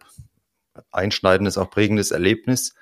einschneidendes, 0.92 1.58
auch 1.58 1.70
prägendes 1.70 2.12
Erlebnis, 2.12 2.76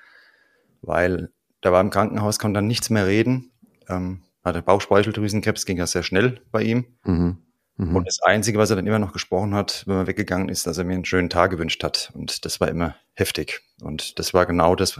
weil 0.82 1.30
da 1.60 1.72
war 1.72 1.80
im 1.80 1.90
Krankenhaus, 1.90 2.38
konnte 2.38 2.58
dann 2.58 2.66
nichts 2.66 2.90
mehr 2.90 3.06
reden. 3.06 3.52
Ähm, 3.88 4.22
hatte 4.44 4.60
Bauchspeicheldrüsenkrebs, 4.60 5.64
ging 5.64 5.78
ja 5.78 5.86
sehr 5.86 6.02
schnell 6.02 6.40
bei 6.52 6.62
ihm. 6.62 6.84
Mhm. 7.04 7.38
Mhm. 7.76 7.96
Und 7.96 8.06
das 8.06 8.20
Einzige, 8.22 8.58
was 8.58 8.70
er 8.70 8.76
dann 8.76 8.86
immer 8.86 8.98
noch 8.98 9.12
gesprochen 9.12 9.54
hat, 9.54 9.84
wenn 9.86 9.96
er 9.96 10.06
weggegangen 10.06 10.48
ist, 10.48 10.66
dass 10.66 10.78
er 10.78 10.84
mir 10.84 10.94
einen 10.94 11.04
schönen 11.04 11.30
Tag 11.30 11.50
gewünscht 11.50 11.82
hat. 11.82 12.12
Und 12.14 12.44
das 12.44 12.60
war 12.60 12.68
immer 12.68 12.96
heftig. 13.14 13.62
Und 13.82 14.18
das 14.18 14.32
war 14.32 14.46
genau 14.46 14.76
das, 14.76 14.98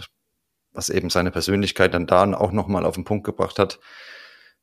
was 0.73 0.89
eben 0.89 1.11
seine 1.11 1.31
Persönlichkeit 1.31 1.95
dann 1.95 2.07
da 2.07 2.33
auch 2.35 2.53
nochmal 2.53 2.85
auf 2.85 2.97
den 2.97 3.05
Punkt 3.05 3.25
gebracht 3.25 3.59
hat, 3.59 3.79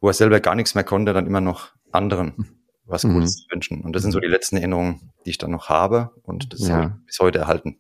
wo 0.02 0.08
er 0.08 0.14
selber 0.14 0.40
gar 0.40 0.56
nichts 0.56 0.76
mehr 0.76 0.84
konnte, 0.84 1.14
dann 1.14 1.28
immer 1.28 1.42
noch 1.42 1.72
anderen 1.92 2.58
was 2.86 3.04
mhm. 3.04 3.14
Gutes 3.14 3.46
wünschen. 3.50 3.82
Und 3.82 3.96
das 3.96 4.04
sind 4.04 4.12
so 4.12 4.20
die 4.20 4.28
letzten 4.28 4.58
Erinnerungen, 4.58 5.12
die 5.26 5.32
ich 5.32 5.38
dann 5.38 5.52
noch 5.52 5.70
habe. 5.70 6.12
Und 6.24 6.54
das 6.54 6.68
ja. 6.68 6.84
ist 6.84 7.06
bis 7.06 7.20
heute 7.20 7.40
erhalten. 7.40 7.78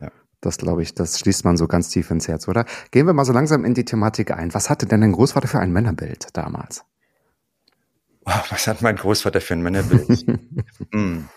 Ja. 0.00 0.10
Das 0.40 0.58
glaube 0.58 0.82
ich, 0.82 0.94
das 0.94 1.18
schließt 1.18 1.44
man 1.44 1.56
so 1.56 1.66
ganz 1.66 1.88
tief 1.88 2.10
ins 2.10 2.28
Herz, 2.28 2.46
oder? 2.46 2.64
Gehen 2.90 3.06
wir 3.06 3.12
mal 3.12 3.24
so 3.24 3.32
langsam 3.32 3.64
in 3.64 3.74
die 3.74 3.84
Thematik 3.84 4.30
ein. 4.30 4.54
Was 4.54 4.70
hatte 4.70 4.86
denn 4.86 5.00
dein 5.00 5.12
Großvater 5.12 5.48
für 5.48 5.58
ein 5.58 5.72
Männerbild 5.72 6.28
damals? 6.34 6.84
Was 8.24 8.66
hat 8.66 8.82
mein 8.82 8.96
Großvater 8.96 9.40
für 9.40 9.54
ein 9.54 9.62
Männerbild? 9.62 10.08
hm. 10.92 11.28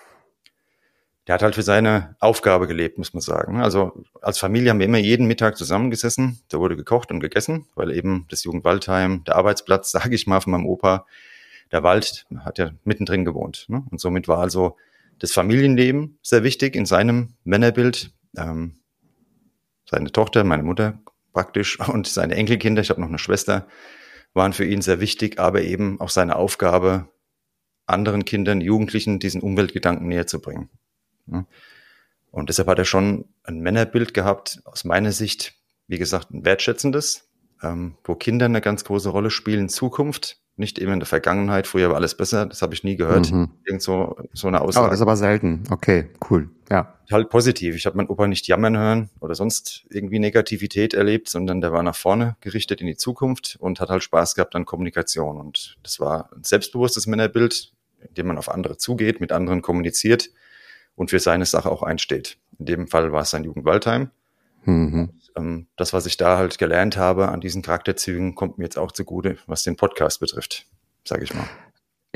der 1.28 1.34
hat 1.34 1.42
halt 1.42 1.56
für 1.56 1.64
seine 1.64 2.16
Aufgabe 2.20 2.68
gelebt, 2.68 2.98
muss 2.98 3.14
man 3.14 3.22
sagen. 3.22 3.62
Also 3.62 4.04
als 4.22 4.40
Familie 4.40 4.70
haben 4.70 4.80
wir 4.80 4.86
immer 4.86 4.98
jeden 4.98 5.28
Mittag 5.28 5.58
zusammengesessen. 5.58 6.40
Da 6.50 6.60
wurde 6.60 6.76
gekocht 6.76 7.12
und 7.12 7.20
gegessen, 7.20 7.68
weil 7.76 7.92
eben 7.92 8.26
das 8.30 8.44
Jugendwaldheim, 8.44 9.24
der 9.26 9.36
Arbeitsplatz, 9.36 9.92
sage 9.92 10.16
ich 10.16 10.28
mal, 10.28 10.42
von 10.42 10.52
meinem 10.52 10.66
Opa, 10.66 11.06
der 11.72 11.84
Wald, 11.84 12.26
hat 12.40 12.60
ja 12.60 12.72
mittendrin 12.86 13.26
gewohnt. 13.26 13.66
Ne? 13.68 13.86
Und 13.92 14.00
somit 14.00 14.28
war 14.28 14.40
also 14.40 14.78
das 15.20 15.32
Familienleben 15.32 16.20
sehr 16.22 16.44
wichtig 16.44 16.76
in 16.76 16.86
seinem 16.86 17.34
Männerbild. 17.44 18.12
Ähm, 18.38 18.76
seine 19.90 20.12
Tochter, 20.12 20.44
meine 20.44 20.64
Mutter 20.64 21.00
praktisch 21.34 21.80
und 21.88 22.08
seine 22.08 22.36
Enkelkinder, 22.36 22.82
ich 22.82 22.90
habe 22.90 23.02
noch 23.02 23.10
eine 23.10 23.20
Schwester, 23.20 23.68
waren 24.34 24.54
für 24.54 24.66
ihn 24.66 24.82
sehr 24.82 25.00
wichtig, 25.00 25.40
aber 25.40 25.62
eben 25.62 26.00
auch 26.00 26.10
seine 26.10 26.36
Aufgabe, 26.36 27.10
anderen 27.86 28.26
Kindern, 28.26 28.62
Jugendlichen 28.62 29.20
diesen 29.20 29.42
Umweltgedanken 29.42 30.08
näher 30.08 30.28
zu 30.28 30.42
bringen. 30.42 30.70
Und 32.32 32.50
deshalb 32.50 32.68
hat 32.68 32.80
er 32.80 32.86
schon 32.86 33.26
ein 33.44 33.60
Männerbild 33.60 34.14
gehabt, 34.14 34.62
aus 34.66 34.84
meiner 34.84 35.12
Sicht, 35.12 35.56
wie 35.88 35.98
gesagt, 35.98 36.32
ein 36.32 36.46
wertschätzendes, 36.46 37.30
ähm, 37.64 37.96
wo 38.04 38.16
Kinder 38.16 38.46
eine 38.46 38.62
ganz 38.62 38.84
große 38.84 39.10
Rolle 39.10 39.32
spielen 39.32 39.62
in 39.62 39.70
Zukunft, 39.70 40.40
nicht 40.56 40.80
eben 40.80 40.94
in 40.94 41.00
der 41.00 41.08
Vergangenheit, 41.08 41.68
früher 41.68 41.90
war 41.90 41.96
alles 41.96 42.16
besser, 42.16 42.46
das 42.46 42.62
habe 42.62 42.74
ich 42.74 42.84
nie 42.84 42.96
gehört. 42.96 43.32
Mhm. 43.32 43.52
Irgend 43.66 43.82
so, 43.82 44.18
so 44.34 44.48
eine 44.48 44.62
Aussage. 44.62 44.86
Aber 44.86 44.90
das 44.92 45.00
ist 45.00 45.04
aber 45.04 45.18
selten. 45.18 45.64
Okay, 45.70 46.10
cool. 46.30 46.50
Ja. 46.70 46.94
Halt 47.12 47.30
positiv. 47.30 47.76
Ich 47.76 47.86
habe 47.86 47.96
meinen 47.98 48.10
Opa 48.10 48.28
nicht 48.28 48.48
jammern 48.48 48.78
hören 48.78 49.10
oder 49.22 49.36
sonst 49.36 49.86
irgendwie 49.90 50.20
Negativität 50.20 50.94
erlebt, 50.94 51.30
sondern 51.30 51.62
der 51.62 51.72
war 51.72 51.84
nach 51.84 51.96
vorne 51.96 52.36
gerichtet 52.42 52.82
in 52.82 52.88
die 52.88 52.98
Zukunft 52.98 53.58
und 53.60 53.80
hat 53.80 53.90
halt 53.90 54.04
Spaß 54.04 54.36
gehabt 54.36 54.56
an 54.56 54.66
Kommunikation. 54.66 55.38
Und 55.38 55.78
das 55.84 56.00
war 56.00 56.30
ein 56.36 56.44
selbstbewusstes 56.44 57.08
Männerbild, 57.08 57.72
in 58.02 58.14
dem 58.16 58.28
man 58.28 58.38
auf 58.38 58.50
andere 58.50 58.78
zugeht, 58.78 59.22
mit 59.22 59.32
anderen 59.32 59.62
kommuniziert 59.62 60.30
und 60.96 61.10
für 61.10 61.20
seine 61.20 61.46
Sache 61.46 61.72
auch 61.72 61.84
einsteht. 61.84 62.38
In 62.60 62.66
dem 62.66 62.88
Fall 62.88 63.12
war 63.12 63.22
es 63.22 63.30
sein 63.30 63.46
Jugendwaldheim. 63.46 64.12
Mhm. 64.66 65.12
ähm, 65.38 65.68
das, 65.78 65.94
was 65.94 66.06
ich 66.06 66.18
da 66.18 66.38
halt 66.38 66.58
gelernt 66.58 66.98
habe 66.98 67.30
an 67.30 67.40
diesen 67.40 67.62
Charakterzügen, 67.62 68.36
kommt 68.36 68.58
mir 68.58 68.66
jetzt 68.66 68.78
auch 68.78 68.92
zugute, 68.92 69.38
was 69.48 69.64
den 69.64 69.78
Podcast 69.78 70.20
betrifft, 70.20 70.66
sage 71.06 71.24
ich 71.24 71.34
mal. 71.34 71.48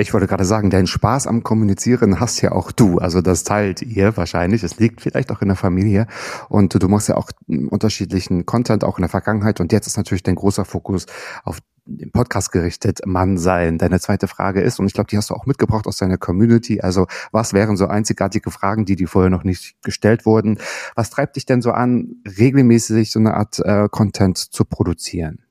Ich 0.01 0.13
wollte 0.13 0.25
gerade 0.25 0.45
sagen, 0.45 0.71
deinen 0.71 0.87
Spaß 0.87 1.27
am 1.27 1.43
Kommunizieren 1.43 2.19
hast 2.19 2.41
ja 2.41 2.53
auch 2.53 2.71
du. 2.71 2.97
Also 2.97 3.21
das 3.21 3.43
teilt 3.43 3.83
ihr 3.83 4.17
wahrscheinlich. 4.17 4.63
Es 4.63 4.79
liegt 4.79 4.99
vielleicht 4.99 5.31
auch 5.31 5.43
in 5.43 5.47
der 5.47 5.55
Familie. 5.55 6.07
Und 6.49 6.81
du 6.81 6.87
machst 6.87 7.07
ja 7.07 7.17
auch 7.17 7.29
unterschiedlichen 7.47 8.47
Content, 8.47 8.83
auch 8.83 8.97
in 8.97 9.03
der 9.03 9.09
Vergangenheit. 9.09 9.59
Und 9.59 9.71
jetzt 9.71 9.85
ist 9.85 9.97
natürlich 9.97 10.23
dein 10.23 10.35
großer 10.35 10.65
Fokus 10.65 11.05
auf 11.43 11.59
den 11.85 12.11
Podcast 12.11 12.51
gerichtet, 12.51 13.01
Mann 13.05 13.37
sein. 13.37 13.77
Deine 13.77 13.99
zweite 13.99 14.27
Frage 14.27 14.61
ist, 14.61 14.79
und 14.79 14.87
ich 14.87 14.93
glaube, 14.93 15.07
die 15.07 15.17
hast 15.17 15.29
du 15.29 15.35
auch 15.35 15.45
mitgebracht 15.45 15.85
aus 15.85 15.97
deiner 15.97 16.17
Community. 16.17 16.81
Also 16.81 17.05
was 17.31 17.53
wären 17.53 17.77
so 17.77 17.85
einzigartige 17.85 18.49
Fragen, 18.49 18.85
die 18.85 18.95
dir 18.95 19.07
vorher 19.07 19.29
noch 19.29 19.43
nicht 19.43 19.75
gestellt 19.83 20.25
wurden? 20.25 20.57
Was 20.95 21.11
treibt 21.11 21.35
dich 21.35 21.45
denn 21.45 21.61
so 21.61 21.71
an, 21.71 22.15
regelmäßig 22.25 23.11
so 23.11 23.19
eine 23.19 23.35
Art 23.35 23.59
äh, 23.59 23.87
Content 23.89 24.39
zu 24.39 24.65
produzieren? 24.65 25.43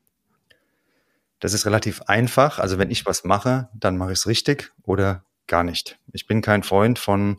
Das 1.40 1.54
ist 1.54 1.66
relativ 1.66 2.02
einfach. 2.02 2.58
Also 2.58 2.78
wenn 2.78 2.90
ich 2.90 3.06
was 3.06 3.24
mache, 3.24 3.68
dann 3.74 3.96
mache 3.96 4.12
ich 4.12 4.18
es 4.18 4.26
richtig 4.26 4.72
oder 4.82 5.24
gar 5.46 5.64
nicht. 5.64 5.98
Ich 6.12 6.26
bin 6.26 6.42
kein 6.42 6.62
Freund 6.62 6.98
von 6.98 7.38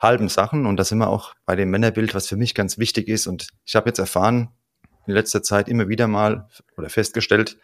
halben 0.00 0.28
Sachen 0.28 0.66
und 0.66 0.76
das 0.76 0.88
sind 0.88 0.98
wir 0.98 1.08
auch 1.08 1.34
bei 1.44 1.56
dem 1.56 1.70
Männerbild, 1.70 2.14
was 2.14 2.26
für 2.26 2.36
mich 2.36 2.54
ganz 2.54 2.78
wichtig 2.78 3.08
ist. 3.08 3.26
Und 3.26 3.48
ich 3.66 3.76
habe 3.76 3.90
jetzt 3.90 3.98
erfahren, 3.98 4.48
in 5.06 5.14
letzter 5.14 5.42
Zeit 5.42 5.68
immer 5.68 5.88
wieder 5.88 6.08
mal 6.08 6.48
oder 6.76 6.88
festgestellt, 6.88 7.58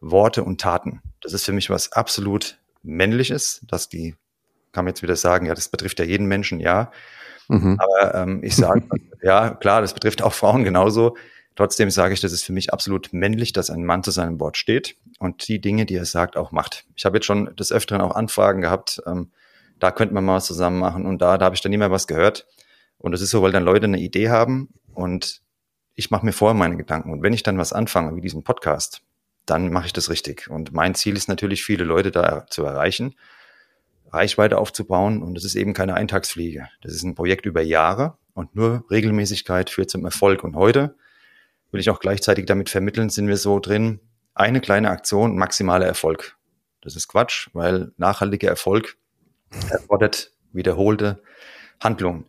Worte 0.00 0.44
und 0.44 0.60
Taten. 0.60 1.02
Das 1.20 1.32
ist 1.32 1.44
für 1.44 1.52
mich 1.52 1.70
was 1.70 1.92
absolut 1.92 2.58
männliches, 2.82 3.60
dass 3.68 3.88
die, 3.88 4.16
kann 4.72 4.84
man 4.84 4.92
jetzt 4.92 5.02
wieder 5.02 5.16
sagen, 5.16 5.46
ja, 5.46 5.54
das 5.54 5.68
betrifft 5.68 5.98
ja 5.98 6.04
jeden 6.04 6.26
Menschen, 6.26 6.60
ja. 6.60 6.90
Mhm. 7.48 7.78
Aber 7.78 8.14
ähm, 8.14 8.42
ich 8.42 8.56
sage, 8.56 8.88
ja, 9.22 9.50
klar, 9.50 9.80
das 9.80 9.94
betrifft 9.94 10.22
auch 10.22 10.32
Frauen 10.32 10.64
genauso. 10.64 11.16
Trotzdem 11.54 11.90
sage 11.90 12.14
ich, 12.14 12.20
das 12.20 12.32
ist 12.32 12.44
für 12.44 12.52
mich 12.52 12.72
absolut 12.72 13.12
männlich, 13.12 13.52
dass 13.52 13.70
ein 13.70 13.84
Mann 13.84 14.02
zu 14.02 14.10
seinem 14.10 14.40
Wort 14.40 14.56
steht 14.56 14.96
und 15.18 15.46
die 15.48 15.60
Dinge, 15.60 15.84
die 15.84 15.96
er 15.96 16.06
sagt, 16.06 16.36
auch 16.36 16.50
macht. 16.50 16.86
Ich 16.96 17.04
habe 17.04 17.18
jetzt 17.18 17.26
schon 17.26 17.54
des 17.56 17.72
Öfteren 17.72 18.00
auch 18.00 18.14
Anfragen 18.14 18.62
gehabt, 18.62 19.02
ähm, 19.06 19.30
da 19.78 19.90
könnte 19.90 20.14
man 20.14 20.24
mal 20.24 20.36
was 20.36 20.46
zusammen 20.46 20.78
machen 20.78 21.06
und 21.06 21.20
da, 21.20 21.36
da 21.36 21.44
habe 21.44 21.54
ich 21.54 21.60
dann 21.60 21.70
nie 21.70 21.78
mehr 21.78 21.90
was 21.90 22.06
gehört. 22.06 22.46
Und 22.98 23.12
das 23.12 23.20
ist 23.20 23.30
so, 23.30 23.42
weil 23.42 23.52
dann 23.52 23.64
Leute 23.64 23.84
eine 23.84 23.98
Idee 23.98 24.30
haben 24.30 24.68
und 24.94 25.42
ich 25.94 26.10
mache 26.10 26.24
mir 26.24 26.32
vorher 26.32 26.54
meine 26.54 26.76
Gedanken. 26.76 27.12
Und 27.12 27.22
wenn 27.22 27.32
ich 27.32 27.42
dann 27.42 27.58
was 27.58 27.72
anfange, 27.72 28.16
wie 28.16 28.20
diesen 28.20 28.44
Podcast, 28.44 29.02
dann 29.44 29.70
mache 29.72 29.86
ich 29.86 29.92
das 29.92 30.08
richtig. 30.08 30.48
Und 30.48 30.72
mein 30.72 30.94
Ziel 30.94 31.16
ist 31.16 31.28
natürlich, 31.28 31.64
viele 31.64 31.84
Leute 31.84 32.10
da 32.10 32.46
zu 32.46 32.64
erreichen, 32.64 33.14
Reichweite 34.10 34.58
aufzubauen. 34.58 35.22
Und 35.22 35.34
das 35.34 35.44
ist 35.44 35.54
eben 35.54 35.74
keine 35.74 35.94
Eintagsfliege. 35.94 36.68
Das 36.80 36.92
ist 36.92 37.02
ein 37.02 37.14
Projekt 37.14 37.44
über 37.44 37.60
Jahre 37.60 38.16
und 38.34 38.54
nur 38.54 38.84
Regelmäßigkeit 38.90 39.68
führt 39.68 39.90
zum 39.90 40.04
Erfolg. 40.04 40.44
Und 40.44 40.54
heute 40.54 40.94
will 41.72 41.80
ich 41.80 41.90
auch 41.90 42.00
gleichzeitig 42.00 42.46
damit 42.46 42.70
vermitteln, 42.70 43.10
sind 43.10 43.26
wir 43.26 43.36
so 43.36 43.58
drin, 43.58 44.00
eine 44.34 44.60
kleine 44.60 44.90
Aktion, 44.90 45.36
maximaler 45.36 45.86
Erfolg. 45.86 46.36
Das 46.80 46.96
ist 46.96 47.08
Quatsch, 47.08 47.48
weil 47.52 47.92
nachhaltiger 47.96 48.48
Erfolg 48.48 48.96
erfordert 49.70 50.32
wiederholte 50.52 51.22
Handlungen. 51.80 52.26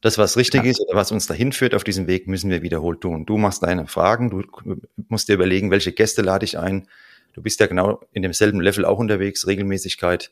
Das, 0.00 0.18
was 0.18 0.36
richtig 0.36 0.64
ja. 0.64 0.70
ist 0.70 0.80
oder 0.80 0.96
was 0.96 1.12
uns 1.12 1.26
dahin 1.26 1.52
führt 1.52 1.74
auf 1.74 1.84
diesem 1.84 2.06
Weg, 2.06 2.28
müssen 2.28 2.50
wir 2.50 2.62
wiederholt 2.62 3.00
tun. 3.00 3.24
Du 3.24 3.38
machst 3.38 3.62
deine 3.62 3.86
Fragen, 3.86 4.30
du 4.30 4.42
musst 5.08 5.28
dir 5.28 5.34
überlegen, 5.34 5.70
welche 5.70 5.92
Gäste 5.92 6.22
lade 6.22 6.44
ich 6.44 6.58
ein. 6.58 6.88
Du 7.32 7.42
bist 7.42 7.58
ja 7.58 7.66
genau 7.66 8.00
in 8.12 8.22
demselben 8.22 8.60
Level 8.60 8.84
auch 8.84 8.98
unterwegs, 8.98 9.46
Regelmäßigkeit. 9.46 10.30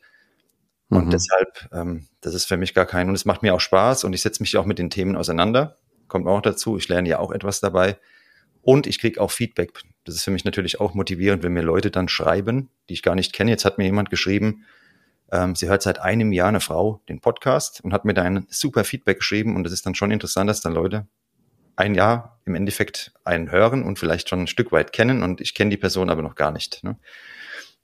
Und 0.89 1.07
mhm. 1.07 1.09
deshalb, 1.09 1.69
ähm, 1.73 2.07
das 2.21 2.35
ist 2.35 2.45
für 2.45 2.57
mich 2.57 2.75
gar 2.75 2.85
kein, 2.85 3.09
und 3.09 3.15
es 3.15 3.25
macht 3.25 3.41
mir 3.41 3.55
auch 3.55 3.59
Spaß 3.59 4.03
und 4.03 4.13
ich 4.13 4.21
setze 4.21 4.43
mich 4.43 4.55
auch 4.57 4.65
mit 4.65 4.77
den 4.77 4.91
Themen 4.91 5.15
auseinander. 5.15 5.77
Kommt 6.07 6.27
auch 6.27 6.41
dazu, 6.41 6.77
ich 6.77 6.87
lerne 6.87 7.09
ja 7.09 7.17
auch 7.17 7.31
etwas 7.31 7.59
dabei. 7.59 7.97
Und 8.63 8.87
ich 8.87 8.97
kriege 8.97 9.19
auch 9.19 9.29
Feedback. 9.29 9.73
Das 10.05 10.15
ist 10.15 10.23
für 10.23 10.31
mich 10.31 10.45
natürlich 10.45 10.79
auch 10.79 10.93
motivierend, 10.93 11.43
wenn 11.43 11.51
mir 11.53 11.61
Leute 11.61 11.91
dann 11.91 12.07
schreiben, 12.07 12.69
die 12.89 12.93
ich 12.93 13.03
gar 13.03 13.13
nicht 13.13 13.33
kenne. 13.33 13.51
Jetzt 13.51 13.65
hat 13.65 13.77
mir 13.77 13.83
jemand 13.83 14.09
geschrieben, 14.09 14.63
ähm, 15.31 15.53
sie 15.53 15.67
hört 15.67 15.81
seit 15.81 15.99
einem 15.99 16.31
Jahr 16.31 16.47
eine 16.47 16.61
Frau 16.61 17.01
den 17.09 17.19
Podcast 17.19 17.81
und 17.83 17.93
hat 17.93 18.05
mir 18.05 18.13
da 18.13 18.23
ein 18.23 18.47
super 18.49 18.85
Feedback 18.85 19.19
geschrieben. 19.19 19.55
Und 19.55 19.65
das 19.65 19.73
ist 19.73 19.85
dann 19.85 19.95
schon 19.95 20.11
interessant, 20.11 20.49
dass 20.49 20.61
dann 20.61 20.73
Leute 20.73 21.07
ein 21.75 21.93
Jahr 21.93 22.39
im 22.45 22.55
Endeffekt 22.55 23.11
einen 23.25 23.51
hören 23.51 23.83
und 23.83 23.99
vielleicht 23.99 24.29
schon 24.29 24.41
ein 24.41 24.47
Stück 24.47 24.71
weit 24.71 24.93
kennen. 24.93 25.23
Und 25.23 25.41
ich 25.41 25.53
kenne 25.53 25.69
die 25.69 25.77
Person 25.77 26.09
aber 26.09 26.21
noch 26.21 26.35
gar 26.35 26.51
nicht. 26.51 26.83
Ne? 26.85 26.97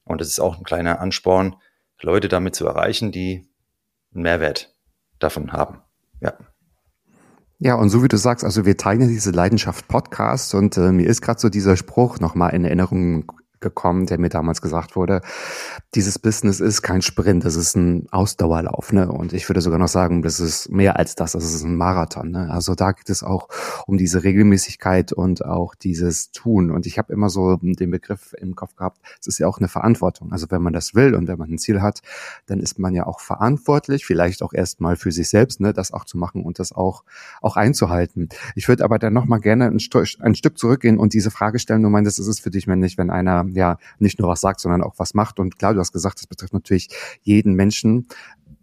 Und 0.06 0.22
das 0.22 0.30
ist 0.30 0.40
auch 0.40 0.58
ein 0.58 0.64
kleiner 0.64 1.02
Ansporn, 1.02 1.56
Leute 2.02 2.30
damit 2.30 2.56
zu 2.56 2.66
erreichen, 2.66 3.12
die 3.12 3.46
einen 4.14 4.24
Mehrwert 4.24 4.74
davon 5.20 5.52
haben. 5.52 5.82
Ja. 6.22 6.38
Ja, 7.62 7.76
und 7.76 7.90
so 7.90 8.02
wie 8.04 8.08
du 8.08 8.18
sagst, 8.18 8.46
also 8.46 8.66
wir 8.66 8.78
teilen 8.78 9.10
diese 9.10 9.32
Leidenschaft 9.32 9.90
Podcast 9.90 10.56
und 10.56 10.78
äh, 10.78 10.94
mir 10.94 11.08
ist 11.08 11.22
gerade 11.22 11.42
so 11.42 11.50
dieser 11.50 11.76
Spruch 11.76 12.20
nochmal 12.20 12.56
in 12.56 12.64
Erinnerung 12.64 13.30
gekommen, 13.62 14.06
der 14.06 14.20
mir 14.20 14.30
damals 14.30 14.62
gesagt 14.62 14.96
wurde, 14.96 15.22
dieses 15.96 16.20
Business 16.20 16.60
ist 16.60 16.82
kein 16.82 17.02
Sprint, 17.02 17.46
das 17.46 17.56
ist 17.56 17.76
ein 17.76 18.08
Ausdauerlauf. 18.12 18.94
Ne? 18.94 19.12
Und 19.12 19.34
ich 19.34 19.50
würde 19.50 19.62
sogar 19.62 19.80
noch 19.80 19.88
sagen, 19.88 20.22
das 20.22 20.40
ist 20.40 20.70
mehr 20.70 20.98
als 20.98 21.16
das, 21.16 21.32
das 21.32 21.44
ist 21.54 21.64
ein 21.64 21.76
Marathon. 21.76 22.32
Ne? 22.32 22.50
Also 22.52 22.76
da 22.76 22.92
geht 22.92 23.10
es 23.10 23.24
auch 23.24 23.50
um 23.88 23.98
diese 23.98 24.24
Regelmäßigkeit 24.24 25.14
und 25.14 25.44
auch 25.44 25.76
dieses 25.76 26.32
Tun. 26.32 26.72
Und 26.72 26.86
ich 26.86 26.98
habe 26.98 27.12
immer 27.14 27.30
so 27.30 27.56
den 27.58 27.92
Begriff 27.92 28.34
im 28.38 28.56
Kopf 28.56 28.76
gehabt, 28.76 29.00
es 29.20 29.28
ist 29.28 29.40
ja 29.40 29.48
auch 29.48 29.58
eine 29.58 29.68
Verantwortung. 29.68 30.32
Also 30.32 30.48
wenn 30.50 30.62
man 30.62 30.74
das 30.74 30.94
will 30.96 31.16
und 31.16 31.28
wenn 31.28 31.38
man 31.38 31.52
ein 31.52 31.58
Ziel 31.58 31.82
hat, 31.82 32.02
dann 32.46 32.60
ist 32.60 32.80
man 32.80 32.94
ja 32.94 33.06
auch 33.08 33.20
verantwortlich, 33.20 34.06
vielleicht 34.06 34.44
auch 34.44 34.54
erstmal 34.54 34.96
für 34.96 35.12
sich 35.12 35.30
selbst, 35.30 35.60
ne, 35.60 35.74
das 35.74 35.92
auch 35.92 36.06
zu 36.06 36.18
machen 36.18 36.44
und 36.44 36.60
das 36.60 36.72
auch, 36.72 37.04
auch 37.42 37.56
einzuhalten. 37.56 38.30
Ich 38.56 38.68
würde 38.68 38.84
aber 38.84 39.00
dann 39.00 39.14
nochmal 39.14 39.40
gerne 39.40 39.66
ein, 39.66 39.80
ein, 40.20 40.36
Stück 40.36 40.58
zurückgehen 40.58 40.98
und 40.98 41.14
diese 41.14 41.32
Frage 41.32 41.60
stellen, 41.60 41.84
du 41.84 41.90
meinst, 41.90 42.20
es 42.20 42.28
ist 42.28 42.40
für 42.40 42.52
dich 42.52 42.68
männlich, 42.68 42.98
wenn 42.98 43.10
einer 43.10 43.49
ja 43.56 43.78
nicht 44.00 44.20
nur 44.20 44.30
was 44.30 44.42
sagt, 44.42 44.60
sondern 44.60 44.84
auch 44.84 44.96
was 44.98 45.14
macht. 45.14 45.40
Und 45.40 45.58
klar, 45.58 45.74
du 45.74 45.80
hast 45.80 45.92
gesagt, 45.92 46.20
das 46.20 46.28
betrifft 46.28 46.54
natürlich 46.54 46.90
jeden 47.22 47.54
Menschen. 47.54 48.08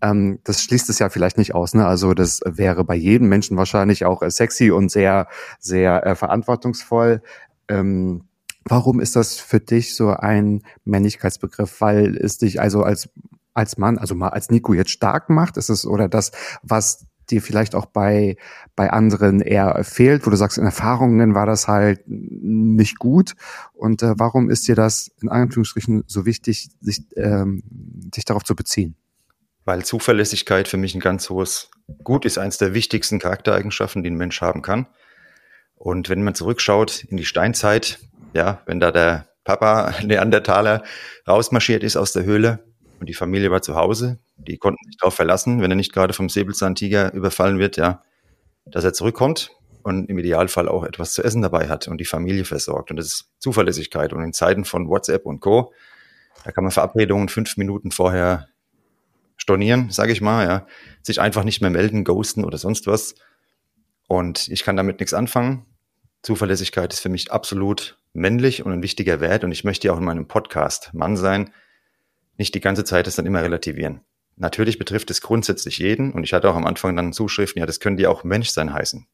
Ähm, 0.03 0.41
das 0.45 0.63
schließt 0.63 0.89
es 0.91 0.99
ja 0.99 1.09
vielleicht 1.09 1.39
nicht 1.39 1.55
aus. 1.55 1.75
Ne? 1.75 1.87
Also 1.87 2.15
das 2.15 2.41
wäre 2.45 2.85
bei 2.85 2.95
jedem 2.95 3.29
Menschen 3.29 3.57
wahrscheinlich 3.57 4.05
auch 4.05 4.23
äh, 4.23 4.31
sexy 4.31 4.71
und 4.71 4.91
sehr, 4.91 5.29
sehr 5.59 6.07
äh, 6.07 6.15
verantwortungsvoll. 6.15 7.23
Ähm, 7.69 8.25
warum 8.65 9.01
ist 9.01 9.17
das 9.17 9.37
für 9.37 9.61
dich 9.61 9.95
so 9.95 10.11
ein 10.11 10.63
Männlichkeitsbegriff? 10.85 11.81
Weil 11.81 12.17
es 12.17 12.39
dich 12.39 12.61
also 12.61 12.83
als 12.83 13.09
als 13.55 13.79
Mann, 13.79 13.97
also 13.97 14.15
mal 14.15 14.29
als 14.29 14.51
Nico 14.51 14.75
jetzt 14.75 14.91
stark 14.91 15.31
macht? 15.31 15.57
Ist 15.57 15.71
es 15.71 15.87
oder 15.87 16.09
das, 16.09 16.31
was 16.63 17.07
dir 17.31 17.43
vielleicht 17.43 17.75
auch 17.75 17.87
bei, 17.87 18.37
bei 18.75 18.91
anderen 18.91 19.41
eher 19.41 19.83
fehlt, 19.85 20.27
wo 20.27 20.31
du 20.31 20.37
sagst, 20.37 20.59
in 20.59 20.65
Erfahrungen 20.65 21.35
war 21.35 21.47
das 21.47 21.69
halt 21.69 22.03
nicht 22.07 22.99
gut. 22.99 23.35
Und 23.73 24.03
äh, 24.03 24.15
warum 24.17 24.51
ist 24.51 24.69
dir 24.69 24.75
das 24.75 25.11
in 25.21 25.29
Anführungsstrichen 25.29 26.05
so 26.07 26.27
wichtig, 26.27 26.71
sich, 26.81 27.05
ähm, 27.17 27.63
sich 28.15 28.25
darauf 28.25 28.45
zu 28.45 28.55
beziehen? 28.55 28.97
Weil 29.65 29.85
Zuverlässigkeit 29.85 30.69
für 30.69 30.77
mich 30.77 30.95
ein 30.95 31.01
ganz 31.01 31.29
hohes 31.29 31.71
Gut 32.03 32.25
ist, 32.25 32.39
eines 32.39 32.59
der 32.59 32.75
wichtigsten 32.75 33.19
Charaktereigenschaften, 33.19 34.03
die 34.03 34.11
ein 34.11 34.17
Mensch 34.17 34.41
haben 34.41 34.63
kann. 34.63 34.87
Und 35.75 36.09
wenn 36.09 36.23
man 36.23 36.35
zurückschaut 36.35 37.05
in 37.05 37.17
die 37.17 37.25
Steinzeit, 37.25 37.99
ja, 38.33 38.63
wenn 38.67 38.81
da 38.81 38.91
der 38.91 39.29
Papa 39.45 39.95
Neandertaler 40.05 40.83
rausmarschiert 41.27 41.83
ist 41.83 41.97
aus 41.97 42.13
der 42.13 42.25
Höhle, 42.25 42.65
und 43.01 43.09
die 43.09 43.15
Familie 43.15 43.51
war 43.51 43.63
zu 43.63 43.75
Hause. 43.75 44.19
Die 44.37 44.59
konnten 44.59 44.85
sich 44.85 44.97
darauf 44.99 45.15
verlassen, 45.15 45.61
wenn 45.61 45.71
er 45.71 45.77
nicht 45.77 45.93
gerade 45.93 46.13
vom 46.13 46.29
Säbelzahntiger 46.29 47.13
überfallen 47.13 47.59
wird, 47.59 47.77
ja, 47.77 48.03
dass 48.67 48.85
er 48.85 48.93
zurückkommt 48.93 49.51
und 49.83 50.11
im 50.11 50.19
Idealfall 50.19 50.69
auch 50.69 50.85
etwas 50.85 51.15
zu 51.15 51.23
essen 51.23 51.43
dabei 51.43 51.69
hat 51.69 51.89
und 51.89 51.99
die 51.99 52.05
Familie 52.05 52.45
versorgt. 52.45 52.91
Und 52.91 52.97
das 52.97 53.07
ist 53.07 53.31
Zuverlässigkeit. 53.39 54.13
Und 54.13 54.23
in 54.23 54.33
Zeiten 54.33 54.65
von 54.65 54.89
WhatsApp 54.89 55.25
und 55.27 55.41
Co., 55.41 55.73
da 56.45 56.53
kann 56.53 56.65
man 56.65 56.71
Verabredungen 56.71 57.29
fünf 57.29 57.57
Minuten 57.57 57.91
vorher 57.91 58.49
stornieren, 59.37 59.91
sage 59.91 60.13
ich 60.13 60.21
mal, 60.21 60.47
ja, 60.47 60.67
sich 61.03 61.21
einfach 61.21 61.45
nicht 61.45 61.61
mehr 61.61 61.71
melden, 61.71 62.05
ghosten 62.05 62.45
oder 62.45 62.59
sonst 62.59 62.87
was. 62.87 63.15
Und 64.09 64.49
ich 64.49 64.65
kann 64.65 64.77
damit 64.77 65.01
nichts 65.01 65.15
anfangen. 65.15 65.67
Zuverlässigkeit 66.23 66.93
ist 66.93 67.01
für 67.01 67.09
mich 67.09 67.31
absolut 67.31 67.99
männlich 68.13 68.65
und 68.65 68.73
ein 68.73 68.83
wichtiger 68.83 69.21
Wert. 69.21 69.45
Und 69.45 69.53
ich 69.53 69.63
möchte 69.63 69.87
ja 69.87 69.93
auch 69.93 69.99
in 69.99 70.05
meinem 70.05 70.27
Podcast 70.27 70.93
Mann 70.95 71.17
sein, 71.17 71.53
nicht 72.39 72.55
die 72.55 72.61
ganze 72.61 72.85
Zeit 72.85 73.07
das 73.07 73.17
dann 73.17 73.27
immer 73.27 73.43
relativieren. 73.43 74.01
Natürlich 74.37 74.79
betrifft 74.79 75.11
es 75.11 75.21
grundsätzlich 75.21 75.79
jeden. 75.79 76.13
Und 76.13 76.25
ich 76.25 76.33
hatte 76.33 76.51
auch 76.51 76.57
am 76.57 76.67
Anfang 76.67 76.95
dann 76.95 77.13
Zuschriften, 77.13 77.61
ja, 77.61 77.67
das 77.67 77.81
könnte 77.81 78.03
ja 78.03 78.11
auch 78.11 78.23
Menschsein 78.23 78.73
heißen. 78.73 79.07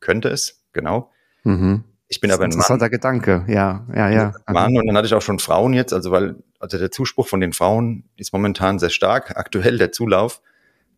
Könnte 0.00 0.28
es, 0.28 0.62
genau. 0.72 1.10
Mhm. 1.44 1.84
Ich 2.08 2.20
bin 2.20 2.30
aber 2.30 2.44
ein 2.44 2.50
Mann. 2.50 2.78
Mann. 2.78 2.90
Gedanke, 2.90 3.44
ja, 3.48 3.86
ja, 3.94 4.10
ja. 4.10 4.34
Mann. 4.46 4.76
Und 4.76 4.86
dann 4.86 4.96
hatte 4.96 5.06
ich 5.06 5.14
auch 5.14 5.22
schon 5.22 5.38
Frauen 5.38 5.72
jetzt, 5.72 5.92
also 5.92 6.10
weil, 6.10 6.36
also 6.58 6.76
der 6.76 6.90
Zuspruch 6.90 7.26
von 7.26 7.40
den 7.40 7.52
Frauen 7.52 8.04
ist 8.16 8.32
momentan 8.32 8.78
sehr 8.78 8.90
stark, 8.90 9.36
aktuell 9.36 9.78
der 9.78 9.90
Zulauf, 9.90 10.42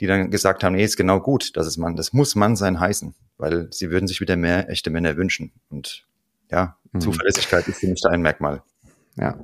die 0.00 0.06
dann 0.06 0.30
gesagt 0.30 0.64
haben, 0.64 0.74
nee, 0.74 0.84
ist 0.84 0.96
genau 0.96 1.20
gut, 1.20 1.56
dass 1.56 1.66
es 1.66 1.76
Mann, 1.76 1.96
das 1.96 2.12
muss 2.12 2.34
Mann 2.34 2.56
sein 2.56 2.80
heißen, 2.80 3.14
weil 3.38 3.68
sie 3.70 3.90
würden 3.90 4.08
sich 4.08 4.20
wieder 4.20 4.36
mehr 4.36 4.68
echte 4.68 4.90
Männer 4.90 5.16
wünschen. 5.16 5.52
Und 5.70 6.06
ja, 6.50 6.76
mhm. 6.92 7.00
Zuverlässigkeit 7.00 7.68
ist 7.68 7.80
für 7.80 7.86
mich 7.86 8.00
da 8.02 8.10
ein 8.10 8.20
Merkmal. 8.22 8.62
Ja. 9.16 9.38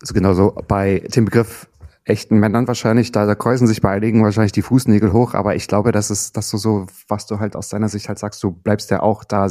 Also 0.00 0.14
genauso 0.14 0.54
bei 0.66 1.00
dem 1.14 1.26
Begriff 1.26 1.68
echten 2.04 2.38
Männern 2.38 2.66
wahrscheinlich, 2.66 3.12
da, 3.12 3.26
da 3.26 3.34
kräusen 3.34 3.66
sich 3.66 3.80
bei 3.80 3.90
einigen 3.90 4.22
wahrscheinlich 4.22 4.52
die 4.52 4.62
Fußnägel 4.62 5.12
hoch, 5.12 5.34
aber 5.34 5.54
ich 5.54 5.68
glaube, 5.68 5.92
das 5.92 6.10
ist, 6.10 6.36
dass 6.36 6.50
du 6.50 6.56
so, 6.56 6.86
was 7.08 7.26
du 7.26 7.38
halt 7.38 7.56
aus 7.56 7.68
deiner 7.68 7.88
Sicht 7.88 8.08
halt 8.08 8.18
sagst, 8.18 8.42
du 8.42 8.50
bleibst 8.50 8.90
ja 8.90 9.00
auch 9.02 9.24
da 9.24 9.48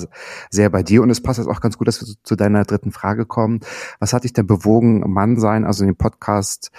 sehr 0.50 0.70
bei 0.70 0.84
dir 0.84 1.04
und 1.04 1.10
es 1.10 1.22
passt 1.22 1.40
jetzt 1.40 1.48
auch 1.48 1.62
ganz 1.62 1.78
gut, 1.78 1.88
dass 1.88 2.02
wir 2.02 2.14
zu 2.24 2.36
deiner 2.36 2.64
dritten 2.66 2.92
Frage 2.92 3.26
kommen. 3.26 3.60
Was 4.00 4.14
hat 4.14 4.24
dich 4.24 4.34
denn 4.34 4.48
bewogen, 4.48 5.02
Mann 5.12 5.40
sein, 5.40 5.64
also 5.64 5.86
den 5.86 5.96
Podcast 5.96 6.72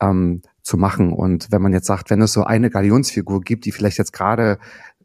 ähm, 0.00 0.42
zu 0.62 0.76
machen? 0.76 1.12
Und 1.12 1.48
wenn 1.50 1.62
man 1.62 1.72
jetzt 1.72 1.86
sagt, 1.86 2.10
wenn 2.10 2.22
es 2.22 2.32
so 2.32 2.44
eine 2.44 2.70
Galionsfigur 2.70 3.40
gibt, 3.40 3.64
die 3.64 3.72
vielleicht 3.72 3.98
jetzt 3.98 4.12
gerade 4.12 4.58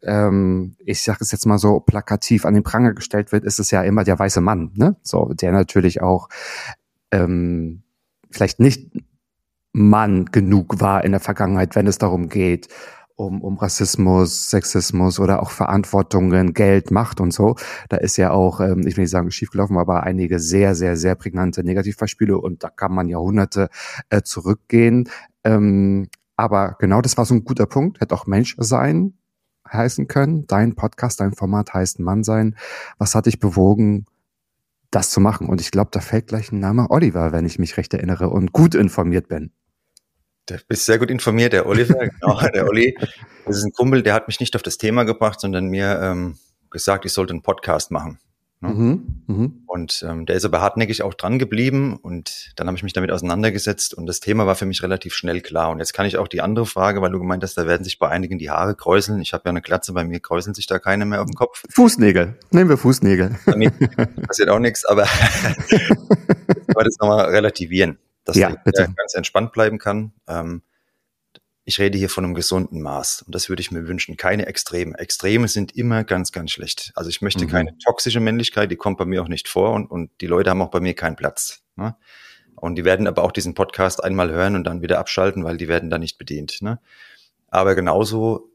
ähm, 0.04 0.74
ich 0.84 1.02
sage 1.02 1.18
es 1.20 1.30
jetzt 1.30 1.46
mal 1.46 1.58
so 1.58 1.80
plakativ 1.80 2.44
an 2.44 2.54
den 2.54 2.64
Pranger 2.64 2.92
gestellt 2.92 3.32
wird, 3.32 3.44
ist 3.44 3.60
es 3.60 3.70
ja 3.70 3.82
immer 3.82 4.02
der 4.02 4.18
weiße 4.18 4.40
Mann, 4.40 4.72
ne? 4.74 4.96
So, 5.02 5.32
der 5.32 5.52
natürlich 5.52 6.02
auch 6.02 6.28
ähm, 7.12 7.82
vielleicht 8.30 8.58
nicht 8.58 8.90
Mann 9.72 10.26
genug 10.26 10.80
war 10.80 11.04
in 11.04 11.12
der 11.12 11.20
Vergangenheit, 11.20 11.74
wenn 11.76 11.86
es 11.86 11.98
darum 11.98 12.28
geht, 12.28 12.68
um, 13.16 13.42
um 13.42 13.58
Rassismus, 13.58 14.50
Sexismus 14.50 15.20
oder 15.20 15.42
auch 15.42 15.50
Verantwortungen, 15.50 16.54
Geld, 16.54 16.90
Macht 16.90 17.20
und 17.20 17.32
so. 17.32 17.56
Da 17.88 17.98
ist 17.98 18.16
ja 18.16 18.30
auch, 18.30 18.60
ähm, 18.60 18.86
ich 18.86 18.96
will 18.96 19.04
nicht 19.04 19.10
sagen 19.10 19.30
schiefgelaufen, 19.30 19.78
aber 19.78 20.02
einige 20.02 20.38
sehr, 20.38 20.74
sehr, 20.74 20.96
sehr 20.96 21.14
prägnante 21.14 21.64
Negativbeispiele 21.64 22.36
und 22.38 22.64
da 22.64 22.70
kann 22.70 22.92
man 22.92 23.08
Jahrhunderte 23.08 23.68
äh, 24.10 24.22
zurückgehen. 24.22 25.08
Ähm, 25.44 26.08
aber 26.36 26.76
genau 26.78 27.00
das 27.00 27.16
war 27.16 27.24
so 27.24 27.34
ein 27.34 27.44
guter 27.44 27.66
Punkt, 27.66 28.00
hätte 28.00 28.14
auch 28.14 28.26
Mensch 28.26 28.56
sein 28.58 29.14
heißen 29.70 30.08
können. 30.08 30.46
Dein 30.46 30.74
Podcast, 30.74 31.20
dein 31.20 31.32
Format 31.32 31.74
heißt 31.74 32.00
Mann 32.00 32.24
sein. 32.24 32.56
Was 32.98 33.14
hat 33.14 33.26
dich 33.26 33.38
bewogen, 33.38 34.06
das 34.90 35.10
zu 35.10 35.20
machen? 35.20 35.48
Und 35.48 35.60
ich 35.60 35.70
glaube, 35.70 35.90
da 35.92 36.00
fällt 36.00 36.28
gleich 36.28 36.52
ein 36.52 36.58
Name 36.58 36.90
Oliver, 36.90 37.32
wenn 37.32 37.46
ich 37.46 37.58
mich 37.58 37.76
recht 37.76 37.94
erinnere 37.94 38.28
und 38.30 38.52
gut 38.52 38.74
informiert 38.74 39.28
bin. 39.28 39.52
Du 40.46 40.56
bist 40.66 40.86
sehr 40.86 40.98
gut 40.98 41.10
informiert, 41.10 41.52
der 41.52 41.66
Oliver, 41.66 41.94
genau, 42.20 42.40
der 42.52 42.66
Olli. 42.66 42.96
Das 43.46 43.56
ist 43.56 43.64
ein 43.64 43.72
Kumpel, 43.72 44.02
der 44.02 44.14
hat 44.14 44.26
mich 44.26 44.40
nicht 44.40 44.56
auf 44.56 44.62
das 44.62 44.76
Thema 44.76 45.04
gebracht, 45.04 45.40
sondern 45.40 45.66
mir 45.66 46.00
ähm, 46.02 46.36
gesagt, 46.70 47.04
ich 47.04 47.12
sollte 47.12 47.32
einen 47.32 47.42
Podcast 47.42 47.92
machen. 47.92 48.18
Ne? 48.60 48.68
Mhm, 48.68 49.22
mh. 49.26 49.50
Und 49.66 50.04
ähm, 50.08 50.26
der 50.26 50.34
ist 50.34 50.44
aber 50.44 50.60
hartnäckig 50.60 51.02
auch 51.02 51.14
dran 51.14 51.38
geblieben 51.38 51.96
und 51.96 52.52
dann 52.56 52.66
habe 52.66 52.76
ich 52.76 52.82
mich 52.82 52.92
damit 52.92 53.12
auseinandergesetzt 53.12 53.94
und 53.94 54.06
das 54.06 54.18
Thema 54.18 54.46
war 54.46 54.56
für 54.56 54.66
mich 54.66 54.82
relativ 54.82 55.14
schnell 55.14 55.40
klar. 55.42 55.70
Und 55.70 55.78
jetzt 55.78 55.92
kann 55.92 56.06
ich 56.06 56.16
auch 56.16 56.28
die 56.28 56.40
andere 56.40 56.66
Frage, 56.66 57.02
weil 57.02 57.12
du 57.12 57.20
gemeint 57.20 57.44
hast, 57.44 57.56
da 57.56 57.68
werden 57.68 57.84
sich 57.84 58.00
bei 58.00 58.08
einigen 58.08 58.38
die 58.38 58.50
Haare 58.50 58.74
kräuseln. 58.74 59.20
Ich 59.20 59.32
habe 59.32 59.42
ja 59.46 59.50
eine 59.50 59.62
Glatze, 59.62 59.92
bei 59.92 60.02
mir 60.04 60.18
kräuseln 60.18 60.54
sich 60.54 60.66
da 60.66 60.80
keine 60.80 61.06
mehr 61.06 61.20
auf 61.20 61.26
dem 61.26 61.34
Kopf. 61.34 61.62
Fußnägel, 61.70 62.36
nehmen 62.50 62.70
wir 62.70 62.78
Fußnägel. 62.78 63.36
Bei 63.46 63.56
mir 63.56 63.70
passiert 64.26 64.48
auch 64.48 64.60
nichts, 64.60 64.84
aber, 64.84 65.02
aber 66.68 66.84
das 66.84 66.96
nochmal 66.98 67.26
relativieren 67.26 67.98
dass 68.24 68.36
ja, 68.36 68.50
der 68.50 68.86
ganz 68.88 69.14
entspannt 69.14 69.52
bleiben 69.52 69.78
kann. 69.78 70.12
Ähm, 70.28 70.62
ich 71.64 71.78
rede 71.78 71.96
hier 71.96 72.08
von 72.08 72.24
einem 72.24 72.34
gesunden 72.34 72.82
Maß 72.82 73.22
und 73.22 73.34
das 73.34 73.48
würde 73.48 73.60
ich 73.60 73.70
mir 73.70 73.86
wünschen. 73.86 74.16
Keine 74.16 74.46
Extreme. 74.46 74.98
Extreme 74.98 75.46
sind 75.46 75.76
immer 75.76 76.02
ganz, 76.02 76.32
ganz 76.32 76.50
schlecht. 76.50 76.92
Also 76.96 77.08
ich 77.08 77.22
möchte 77.22 77.44
mhm. 77.44 77.50
keine 77.50 77.78
toxische 77.78 78.20
Männlichkeit, 78.20 78.70
die 78.70 78.76
kommt 78.76 78.98
bei 78.98 79.04
mir 79.04 79.22
auch 79.22 79.28
nicht 79.28 79.48
vor 79.48 79.72
und, 79.72 79.86
und 79.86 80.10
die 80.20 80.26
Leute 80.26 80.50
haben 80.50 80.62
auch 80.62 80.70
bei 80.70 80.80
mir 80.80 80.94
keinen 80.94 81.16
Platz. 81.16 81.62
Ne? 81.76 81.96
Und 82.56 82.76
die 82.76 82.84
werden 82.84 83.06
aber 83.06 83.22
auch 83.22 83.32
diesen 83.32 83.54
Podcast 83.54 84.02
einmal 84.02 84.30
hören 84.30 84.56
und 84.56 84.64
dann 84.64 84.82
wieder 84.82 84.98
abschalten, 84.98 85.44
weil 85.44 85.56
die 85.56 85.68
werden 85.68 85.90
da 85.90 85.98
nicht 85.98 86.18
bedient. 86.18 86.62
Ne? 86.62 86.80
Aber 87.48 87.74
genauso 87.74 88.50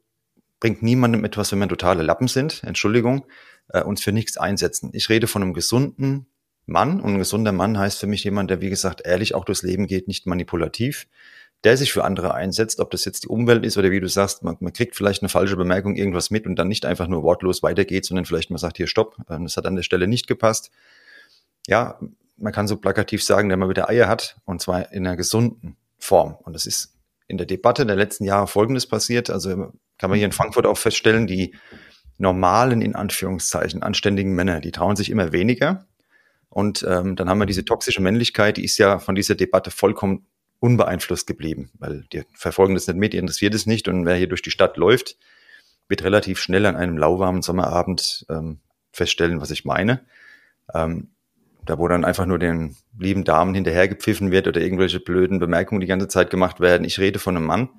bringt 0.60 0.82
niemandem 0.82 1.24
etwas, 1.24 1.52
wenn 1.52 1.60
wir 1.60 1.68
totale 1.68 2.04
Lappen 2.04 2.28
sind, 2.28 2.64
Entschuldigung, 2.64 3.26
äh, 3.70 3.82
uns 3.82 4.04
für 4.04 4.12
nichts 4.12 4.38
einsetzen. 4.38 4.90
Ich 4.94 5.10
rede 5.10 5.28
von 5.28 5.42
einem 5.42 5.54
gesunden, 5.54 6.28
Mann. 6.68 7.02
Und 7.02 7.14
ein 7.14 7.18
gesunder 7.18 7.52
Mann 7.52 7.78
heißt 7.78 8.00
für 8.00 8.08
mich 8.08 8.24
jemand, 8.24 8.52
der, 8.52 8.62
wie 8.62 8.70
gesagt, 8.70 9.02
ehrlich 9.06 9.34
auch 9.34 9.46
durchs 9.46 9.64
Leben 9.64 9.88
geht, 9.88 10.08
nicht 10.08 10.28
manipulativ, 10.28 11.08
der 11.64 11.78
sich 11.78 11.92
für 11.92 12.04
andere 12.04 12.34
einsetzt, 12.34 12.80
ob 12.80 12.92
das 12.92 13.06
jetzt 13.06 13.24
die 13.24 13.30
Umwelt 13.30 13.66
ist 13.66 13.78
oder 13.78 13.90
wie 13.90 14.00
du 14.00 14.08
sagst, 14.08 14.44
man, 14.44 14.58
man 14.60 14.74
kriegt 14.74 14.96
vielleicht 14.96 15.24
eine 15.24 15.30
falsche 15.30 15.56
Bemerkung, 15.56 15.96
irgendwas 15.96 16.30
mit 16.30 16.46
und 16.46 16.56
dann 16.58 16.68
nicht 16.68 16.86
einfach 16.86 17.08
nur 17.08 17.24
wortlos 17.24 17.64
weitergeht, 17.64 18.06
sondern 18.06 18.26
vielleicht 18.26 18.52
mal 18.52 18.60
sagt, 18.60 18.78
hier 18.78 18.88
stopp, 18.88 19.18
ähm, 19.30 19.46
das 19.46 19.58
hat 19.58 19.66
an 19.66 19.76
der 19.76 19.84
Stelle 19.84 20.08
nicht 20.08 20.28
gepasst. 20.28 20.70
Ja, 21.68 22.00
man 22.38 22.54
kann 22.54 22.68
so 22.68 22.78
plakativ 22.78 23.24
sagen, 23.24 23.50
der 23.50 23.58
mal 23.58 23.70
wieder 23.70 23.90
Eier 23.90 24.08
hat 24.08 24.38
und 24.46 24.62
zwar 24.62 24.92
in 24.92 25.08
einer 25.08 25.18
gesunden 25.18 25.76
Form. 25.98 26.36
Und 26.44 26.54
das 26.54 26.68
ist 26.68 26.94
in 27.28 27.38
der 27.38 27.48
Debatte 27.48 27.86
der 27.86 27.96
letzten 27.96 28.26
Jahre 28.26 28.48
Folgendes 28.48 28.86
passiert. 28.86 29.30
Also 29.30 29.74
kann 29.98 30.10
man 30.10 30.18
hier 30.18 30.28
in 30.28 30.32
Frankfurt 30.32 30.68
auch 30.68 30.78
feststellen, 30.78 31.26
die 31.26 31.56
normalen, 32.20 32.82
in 32.82 32.96
Anführungszeichen, 32.96 33.84
anständigen 33.84 34.34
Männer, 34.34 34.60
die 34.60 34.72
trauen 34.72 34.96
sich 34.96 35.10
immer 35.10 35.32
weniger 35.32 35.86
und 36.50 36.86
ähm, 36.88 37.16
dann 37.16 37.30
haben 37.30 37.40
wir 37.40 37.46
diese 37.46 37.66
toxische 37.66 38.02
Männlichkeit, 38.02 38.58
die 38.58 38.64
ist 38.64 38.78
ja 38.78 39.00
von 39.00 39.16
dieser 39.16 39.36
Debatte 39.36 39.72
vollkommen 39.72 40.26
unbeeinflusst 40.60 41.28
geblieben, 41.28 41.70
weil 41.78 42.06
die 42.12 42.24
verfolgen 42.34 42.74
das 42.74 42.88
nicht 42.88 42.98
mit, 42.98 43.14
die 43.14 43.18
interessiert 43.18 43.54
es 43.54 43.66
nicht. 43.66 43.88
Und 43.88 44.06
wer 44.06 44.16
hier 44.16 44.28
durch 44.28 44.42
die 44.42 44.52
Stadt 44.52 44.78
läuft, 44.78 45.18
wird 45.88 46.04
relativ 46.04 46.40
schnell 46.40 46.66
an 46.66 46.76
einem 46.76 46.98
lauwarmen 46.98 47.42
Sommerabend 47.42 48.26
ähm, 48.30 48.60
feststellen, 48.92 49.40
was 49.40 49.52
ich 49.52 49.66
meine. 49.66 50.02
Ähm, 50.74 51.10
da 51.64 51.78
wo 51.78 51.88
dann 51.88 52.06
einfach 52.06 52.26
nur 52.26 52.40
den 52.40 52.78
lieben 52.98 53.26
Damen 53.26 53.54
hinterhergepfiffen 53.54 54.32
wird 54.32 54.48
oder 54.48 54.62
irgendwelche 54.62 55.00
blöden 55.00 55.40
Bemerkungen 55.40 55.82
die 55.82 55.88
ganze 55.88 56.08
Zeit 56.08 56.30
gemacht 56.30 56.60
werden. 56.60 56.86
Ich 56.86 57.00
rede 57.00 57.20
von 57.20 57.36
einem 57.36 57.46
Mann, 57.46 57.70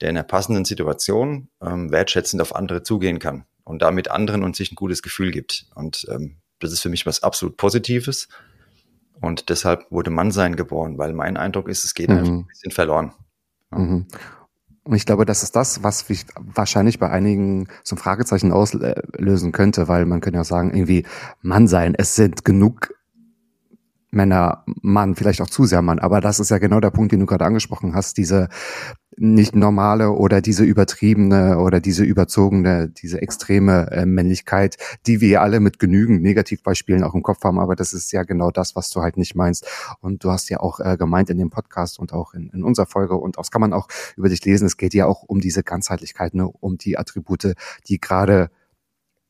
der 0.00 0.10
in 0.10 0.16
einer 0.16 0.24
passenden 0.24 0.64
Situation 0.64 1.48
ähm, 1.60 1.90
wertschätzend 1.90 2.40
auf 2.40 2.54
andere 2.54 2.82
zugehen 2.84 3.18
kann 3.18 3.44
und 3.64 3.82
damit 3.82 4.10
anderen 4.10 4.44
und 4.44 4.56
sich 4.56 4.72
ein 4.72 4.76
gutes 4.76 5.02
Gefühl 5.02 5.32
gibt. 5.32 5.66
Und 5.74 6.06
ähm, 6.10 6.36
das 6.64 6.72
ist 6.72 6.80
für 6.80 6.88
mich 6.88 7.06
was 7.06 7.22
absolut 7.22 7.56
Positives. 7.56 8.28
Und 9.20 9.48
deshalb 9.48 9.90
wurde 9.90 10.10
Mannsein 10.10 10.56
geboren, 10.56 10.98
weil 10.98 11.12
mein 11.12 11.36
Eindruck 11.36 11.68
ist, 11.68 11.84
es 11.84 11.94
geht 11.94 12.10
mhm. 12.10 12.16
einfach 12.18 12.32
ein 12.32 12.46
bisschen 12.46 12.72
verloren. 12.72 13.12
Ja. 13.72 13.78
Mhm. 13.78 14.06
Und 14.86 14.96
ich 14.96 15.06
glaube, 15.06 15.24
das 15.24 15.42
ist 15.42 15.56
das, 15.56 15.82
was 15.82 16.04
wahrscheinlich 16.36 16.98
bei 16.98 17.08
einigen 17.08 17.68
so 17.82 17.96
ein 17.96 17.98
Fragezeichen 17.98 18.52
auslösen 18.52 19.50
könnte, 19.52 19.88
weil 19.88 20.04
man 20.04 20.20
könnte 20.20 20.36
ja 20.36 20.44
sagen, 20.44 20.74
irgendwie 20.74 21.06
Mann 21.40 21.66
sein, 21.68 21.94
es 21.96 22.14
sind 22.16 22.44
genug 22.44 22.94
Männer, 24.14 24.64
Mann, 24.66 25.14
vielleicht 25.14 25.40
auch 25.40 25.50
zu 25.50 25.64
sehr 25.64 25.82
Mann. 25.82 25.98
Aber 25.98 26.20
das 26.20 26.40
ist 26.40 26.50
ja 26.50 26.58
genau 26.58 26.80
der 26.80 26.90
Punkt, 26.90 27.12
den 27.12 27.20
du 27.20 27.26
gerade 27.26 27.44
angesprochen 27.44 27.94
hast, 27.94 28.16
diese 28.16 28.48
nicht 29.16 29.54
normale 29.54 30.10
oder 30.10 30.40
diese 30.40 30.64
übertriebene 30.64 31.58
oder 31.58 31.80
diese 31.80 32.04
überzogene, 32.04 32.88
diese 32.88 33.22
extreme 33.22 33.90
äh, 33.92 34.06
Männlichkeit, 34.06 34.76
die 35.06 35.20
wir 35.20 35.40
alle 35.40 35.60
mit 35.60 35.78
genügend 35.78 36.22
Negativbeispielen 36.22 37.04
auch 37.04 37.14
im 37.14 37.22
Kopf 37.22 37.44
haben. 37.44 37.60
Aber 37.60 37.76
das 37.76 37.92
ist 37.92 38.12
ja 38.12 38.24
genau 38.24 38.50
das, 38.50 38.74
was 38.74 38.90
du 38.90 39.02
halt 39.02 39.16
nicht 39.16 39.34
meinst. 39.34 39.66
Und 40.00 40.24
du 40.24 40.30
hast 40.30 40.48
ja 40.50 40.60
auch 40.60 40.80
äh, 40.80 40.96
gemeint 40.96 41.30
in 41.30 41.38
dem 41.38 41.50
Podcast 41.50 41.98
und 41.98 42.12
auch 42.12 42.34
in, 42.34 42.50
in 42.50 42.64
unserer 42.64 42.86
Folge 42.86 43.14
und 43.14 43.38
das 43.38 43.50
kann 43.50 43.60
man 43.60 43.72
auch 43.72 43.88
über 44.16 44.28
dich 44.28 44.44
lesen. 44.44 44.66
Es 44.66 44.76
geht 44.76 44.94
ja 44.94 45.06
auch 45.06 45.22
um 45.22 45.40
diese 45.40 45.62
Ganzheitlichkeit, 45.62 46.34
ne, 46.34 46.48
um 46.48 46.78
die 46.78 46.98
Attribute, 46.98 47.54
die 47.88 48.00
gerade 48.00 48.50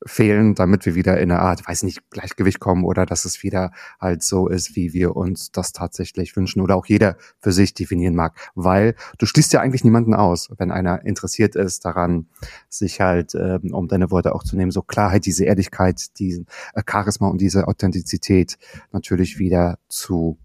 fehlen, 0.07 0.55
damit 0.55 0.87
wir 0.87 0.95
wieder 0.95 1.19
in 1.19 1.31
eine 1.31 1.41
Art, 1.41 1.67
weiß 1.67 1.83
nicht, 1.83 2.11
Gleichgewicht 2.11 2.61
kommen 2.61 2.85
oder 2.85 3.07
dass 3.07 3.25
es 3.25 3.43
wieder 3.43 3.73
halt 4.01 4.23
so 4.23 4.49
ist, 4.49 4.77
wie 4.77 4.93
wir 4.93 5.17
uns 5.17 5.51
das 5.51 5.73
tatsächlich 5.73 6.37
wünschen 6.37 6.61
oder 6.61 6.77
auch 6.77 6.87
jeder 6.87 7.17
für 7.39 7.53
sich 7.53 7.75
definieren 7.75 8.15
mag. 8.15 8.35
Weil 8.55 8.95
du 9.19 9.27
schließt 9.27 9.53
ja 9.53 9.61
eigentlich 9.61 9.85
niemanden 9.85 10.15
aus, 10.15 10.51
wenn 10.59 10.71
einer 10.71 11.05
interessiert 11.05 11.57
ist 11.57 11.85
daran, 11.85 12.27
sich 12.69 13.01
halt, 13.01 13.35
ähm, 13.35 13.73
um 13.73 13.89
deine 13.89 14.11
Worte 14.11 14.35
auch 14.35 14.45
zu 14.45 14.57
nehmen, 14.57 14.71
so 14.71 14.83
Klarheit, 14.83 15.27
diese 15.27 15.45
Ehrlichkeit, 15.45 16.19
diesen 16.19 16.47
äh, 16.75 16.83
Charisma 16.89 17.29
und 17.29 17.41
diese 17.41 17.69
Authentizität 17.69 18.59
natürlich 18.93 19.39
wieder 19.39 19.79
zu 19.89 20.39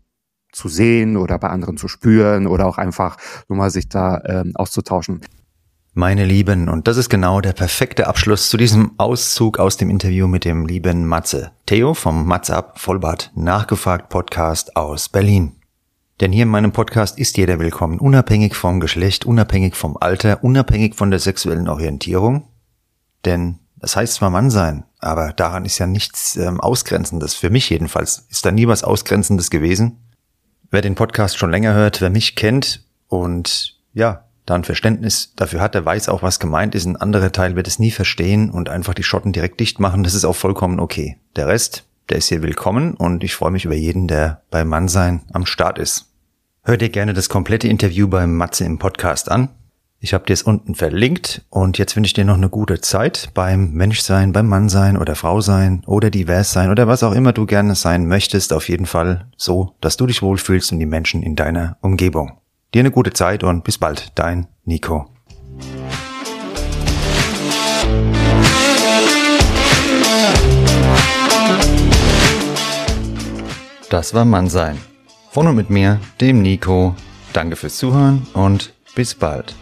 zu 0.51 0.67
sehen 0.67 1.15
oder 1.15 1.37
bei 1.37 1.49
anderen 1.49 1.77
zu 1.77 1.87
spüren 1.87 2.47
oder 2.47 2.65
auch 2.65 2.79
einfach 2.79 3.17
nur 3.47 3.57
mal 3.57 3.69
sich 3.69 3.87
da 3.87 4.19
ähm, 4.25 4.53
auszutauschen. 4.55 5.21
Meine 5.95 6.23
Lieben, 6.23 6.69
und 6.69 6.87
das 6.87 6.97
ist 6.97 7.09
genau 7.09 7.41
der 7.41 7.53
perfekte 7.53 8.05
Abschluss 8.05 8.49
zu 8.49 8.57
diesem 8.57 8.91
Auszug 8.97 9.57
aus 9.57 9.75
dem 9.75 9.89
Interview 9.89 10.27
mit 10.27 10.45
dem 10.45 10.67
lieben 10.67 11.07
Matze. 11.07 11.51
Theo 11.65 11.95
vom 11.95 12.27
Matze 12.27 12.55
ab 12.55 12.79
Vollbart 12.79 13.31
Nachgefragt 13.33 14.07
Podcast 14.09 14.75
aus 14.75 15.09
Berlin. 15.09 15.53
Denn 16.21 16.31
hier 16.31 16.43
in 16.43 16.49
meinem 16.49 16.73
Podcast 16.73 17.17
ist 17.17 17.37
jeder 17.37 17.57
willkommen, 17.57 17.97
unabhängig 17.97 18.55
vom 18.55 18.79
Geschlecht, 18.79 19.25
unabhängig 19.25 19.75
vom 19.75 19.97
Alter, 19.97 20.43
unabhängig 20.43 20.93
von 20.93 21.09
der 21.09 21.19
sexuellen 21.19 21.67
Orientierung. 21.67 22.47
Denn 23.25 23.57
das 23.75 23.95
heißt 23.95 24.13
zwar 24.13 24.29
Mann 24.29 24.51
sein, 24.51 24.83
aber 24.99 25.33
daran 25.33 25.65
ist 25.65 25.79
ja 25.79 25.87
nichts 25.87 26.35
ähm, 26.35 26.61
Ausgrenzendes. 26.61 27.33
Für 27.33 27.49
mich 27.49 27.67
jedenfalls 27.67 28.27
ist 28.29 28.45
da 28.45 28.51
nie 28.51 28.67
was 28.67 28.83
Ausgrenzendes 28.83 29.49
gewesen. 29.49 29.97
Wer 30.69 30.81
den 30.81 30.93
Podcast 30.93 31.39
schon 31.39 31.49
länger 31.49 31.73
hört, 31.73 31.99
wer 31.99 32.11
mich 32.11 32.35
kennt 32.35 32.85
und 33.07 33.79
ja, 33.93 34.28
da 34.49 34.55
ein 34.55 34.63
Verständnis 34.63 35.33
dafür 35.35 35.61
hat, 35.61 35.75
der 35.75 35.85
weiß 35.85 36.09
auch, 36.09 36.23
was 36.23 36.39
gemeint 36.39 36.75
ist. 36.75 36.85
Ein 36.85 36.95
anderer 36.95 37.31
Teil 37.31 37.55
wird 37.55 37.67
es 37.67 37.79
nie 37.79 37.91
verstehen 37.91 38.49
und 38.49 38.69
einfach 38.69 38.93
die 38.93 39.03
Schotten 39.03 39.31
direkt 39.31 39.59
dicht 39.59 39.79
machen. 39.79 40.03
Das 40.03 40.13
ist 40.13 40.25
auch 40.25 40.35
vollkommen 40.35 40.79
okay. 40.79 41.17
Der 41.35 41.47
Rest, 41.47 41.85
der 42.09 42.17
ist 42.17 42.29
hier 42.29 42.41
willkommen 42.41 42.95
und 42.95 43.23
ich 43.23 43.35
freue 43.35 43.51
mich 43.51 43.65
über 43.65 43.75
jeden, 43.75 44.07
der 44.07 44.41
beim 44.49 44.67
Mannsein 44.67 45.21
am 45.33 45.45
Start 45.45 45.77
ist. 45.77 46.13
Hör 46.63 46.77
dir 46.77 46.89
gerne 46.89 47.13
das 47.13 47.29
komplette 47.29 47.67
Interview 47.67 48.07
beim 48.07 48.35
Matze 48.35 48.65
im 48.65 48.79
Podcast 48.79 49.31
an. 49.31 49.49
Ich 50.01 50.13
habe 50.13 50.25
dir 50.25 50.33
es 50.33 50.43
unten 50.43 50.75
verlinkt 50.75 51.45
und 51.49 51.77
jetzt 51.77 51.95
wünsche 51.95 52.07
ich 52.07 52.13
dir 52.13 52.23
noch 52.23 52.37
eine 52.37 52.49
gute 52.49 52.79
Zeit 52.79 53.31
beim 53.33 53.71
Menschsein, 53.71 54.31
beim 54.31 54.47
Mannsein 54.47 54.95
oder 54.95 55.15
Frau 55.15 55.41
sein 55.41 55.83
oder 55.85 56.09
divers 56.09 56.53
sein 56.53 56.71
oder 56.71 56.87
was 56.87 57.03
auch 57.03 57.11
immer 57.11 57.33
du 57.33 57.45
gerne 57.45 57.75
sein 57.75 58.07
möchtest. 58.07 58.53
Auf 58.53 58.69
jeden 58.69 58.85
Fall 58.85 59.27
so, 59.35 59.75
dass 59.81 59.97
du 59.97 60.07
dich 60.07 60.21
wohlfühlst 60.21 60.71
und 60.71 60.79
die 60.79 60.85
Menschen 60.85 61.21
in 61.21 61.35
deiner 61.35 61.77
Umgebung. 61.81 62.39
Dir 62.75 62.81
eine 62.81 62.91
gute 62.91 63.11
Zeit 63.11 63.43
und 63.43 63.63
bis 63.63 63.79
bald, 63.79 64.11
dein 64.13 64.47
Nico. 64.63 65.09
Das 73.89 74.13
war 74.13 74.23
Mannsein. 74.23 74.77
Von 75.31 75.47
und 75.47 75.55
mit 75.55 75.71
mir, 75.71 75.99
dem 76.21 76.43
Nico. 76.43 76.95
Danke 77.33 77.55
fürs 77.55 77.77
Zuhören 77.77 78.27
und 78.33 78.71
bis 78.93 79.15
bald. 79.15 79.55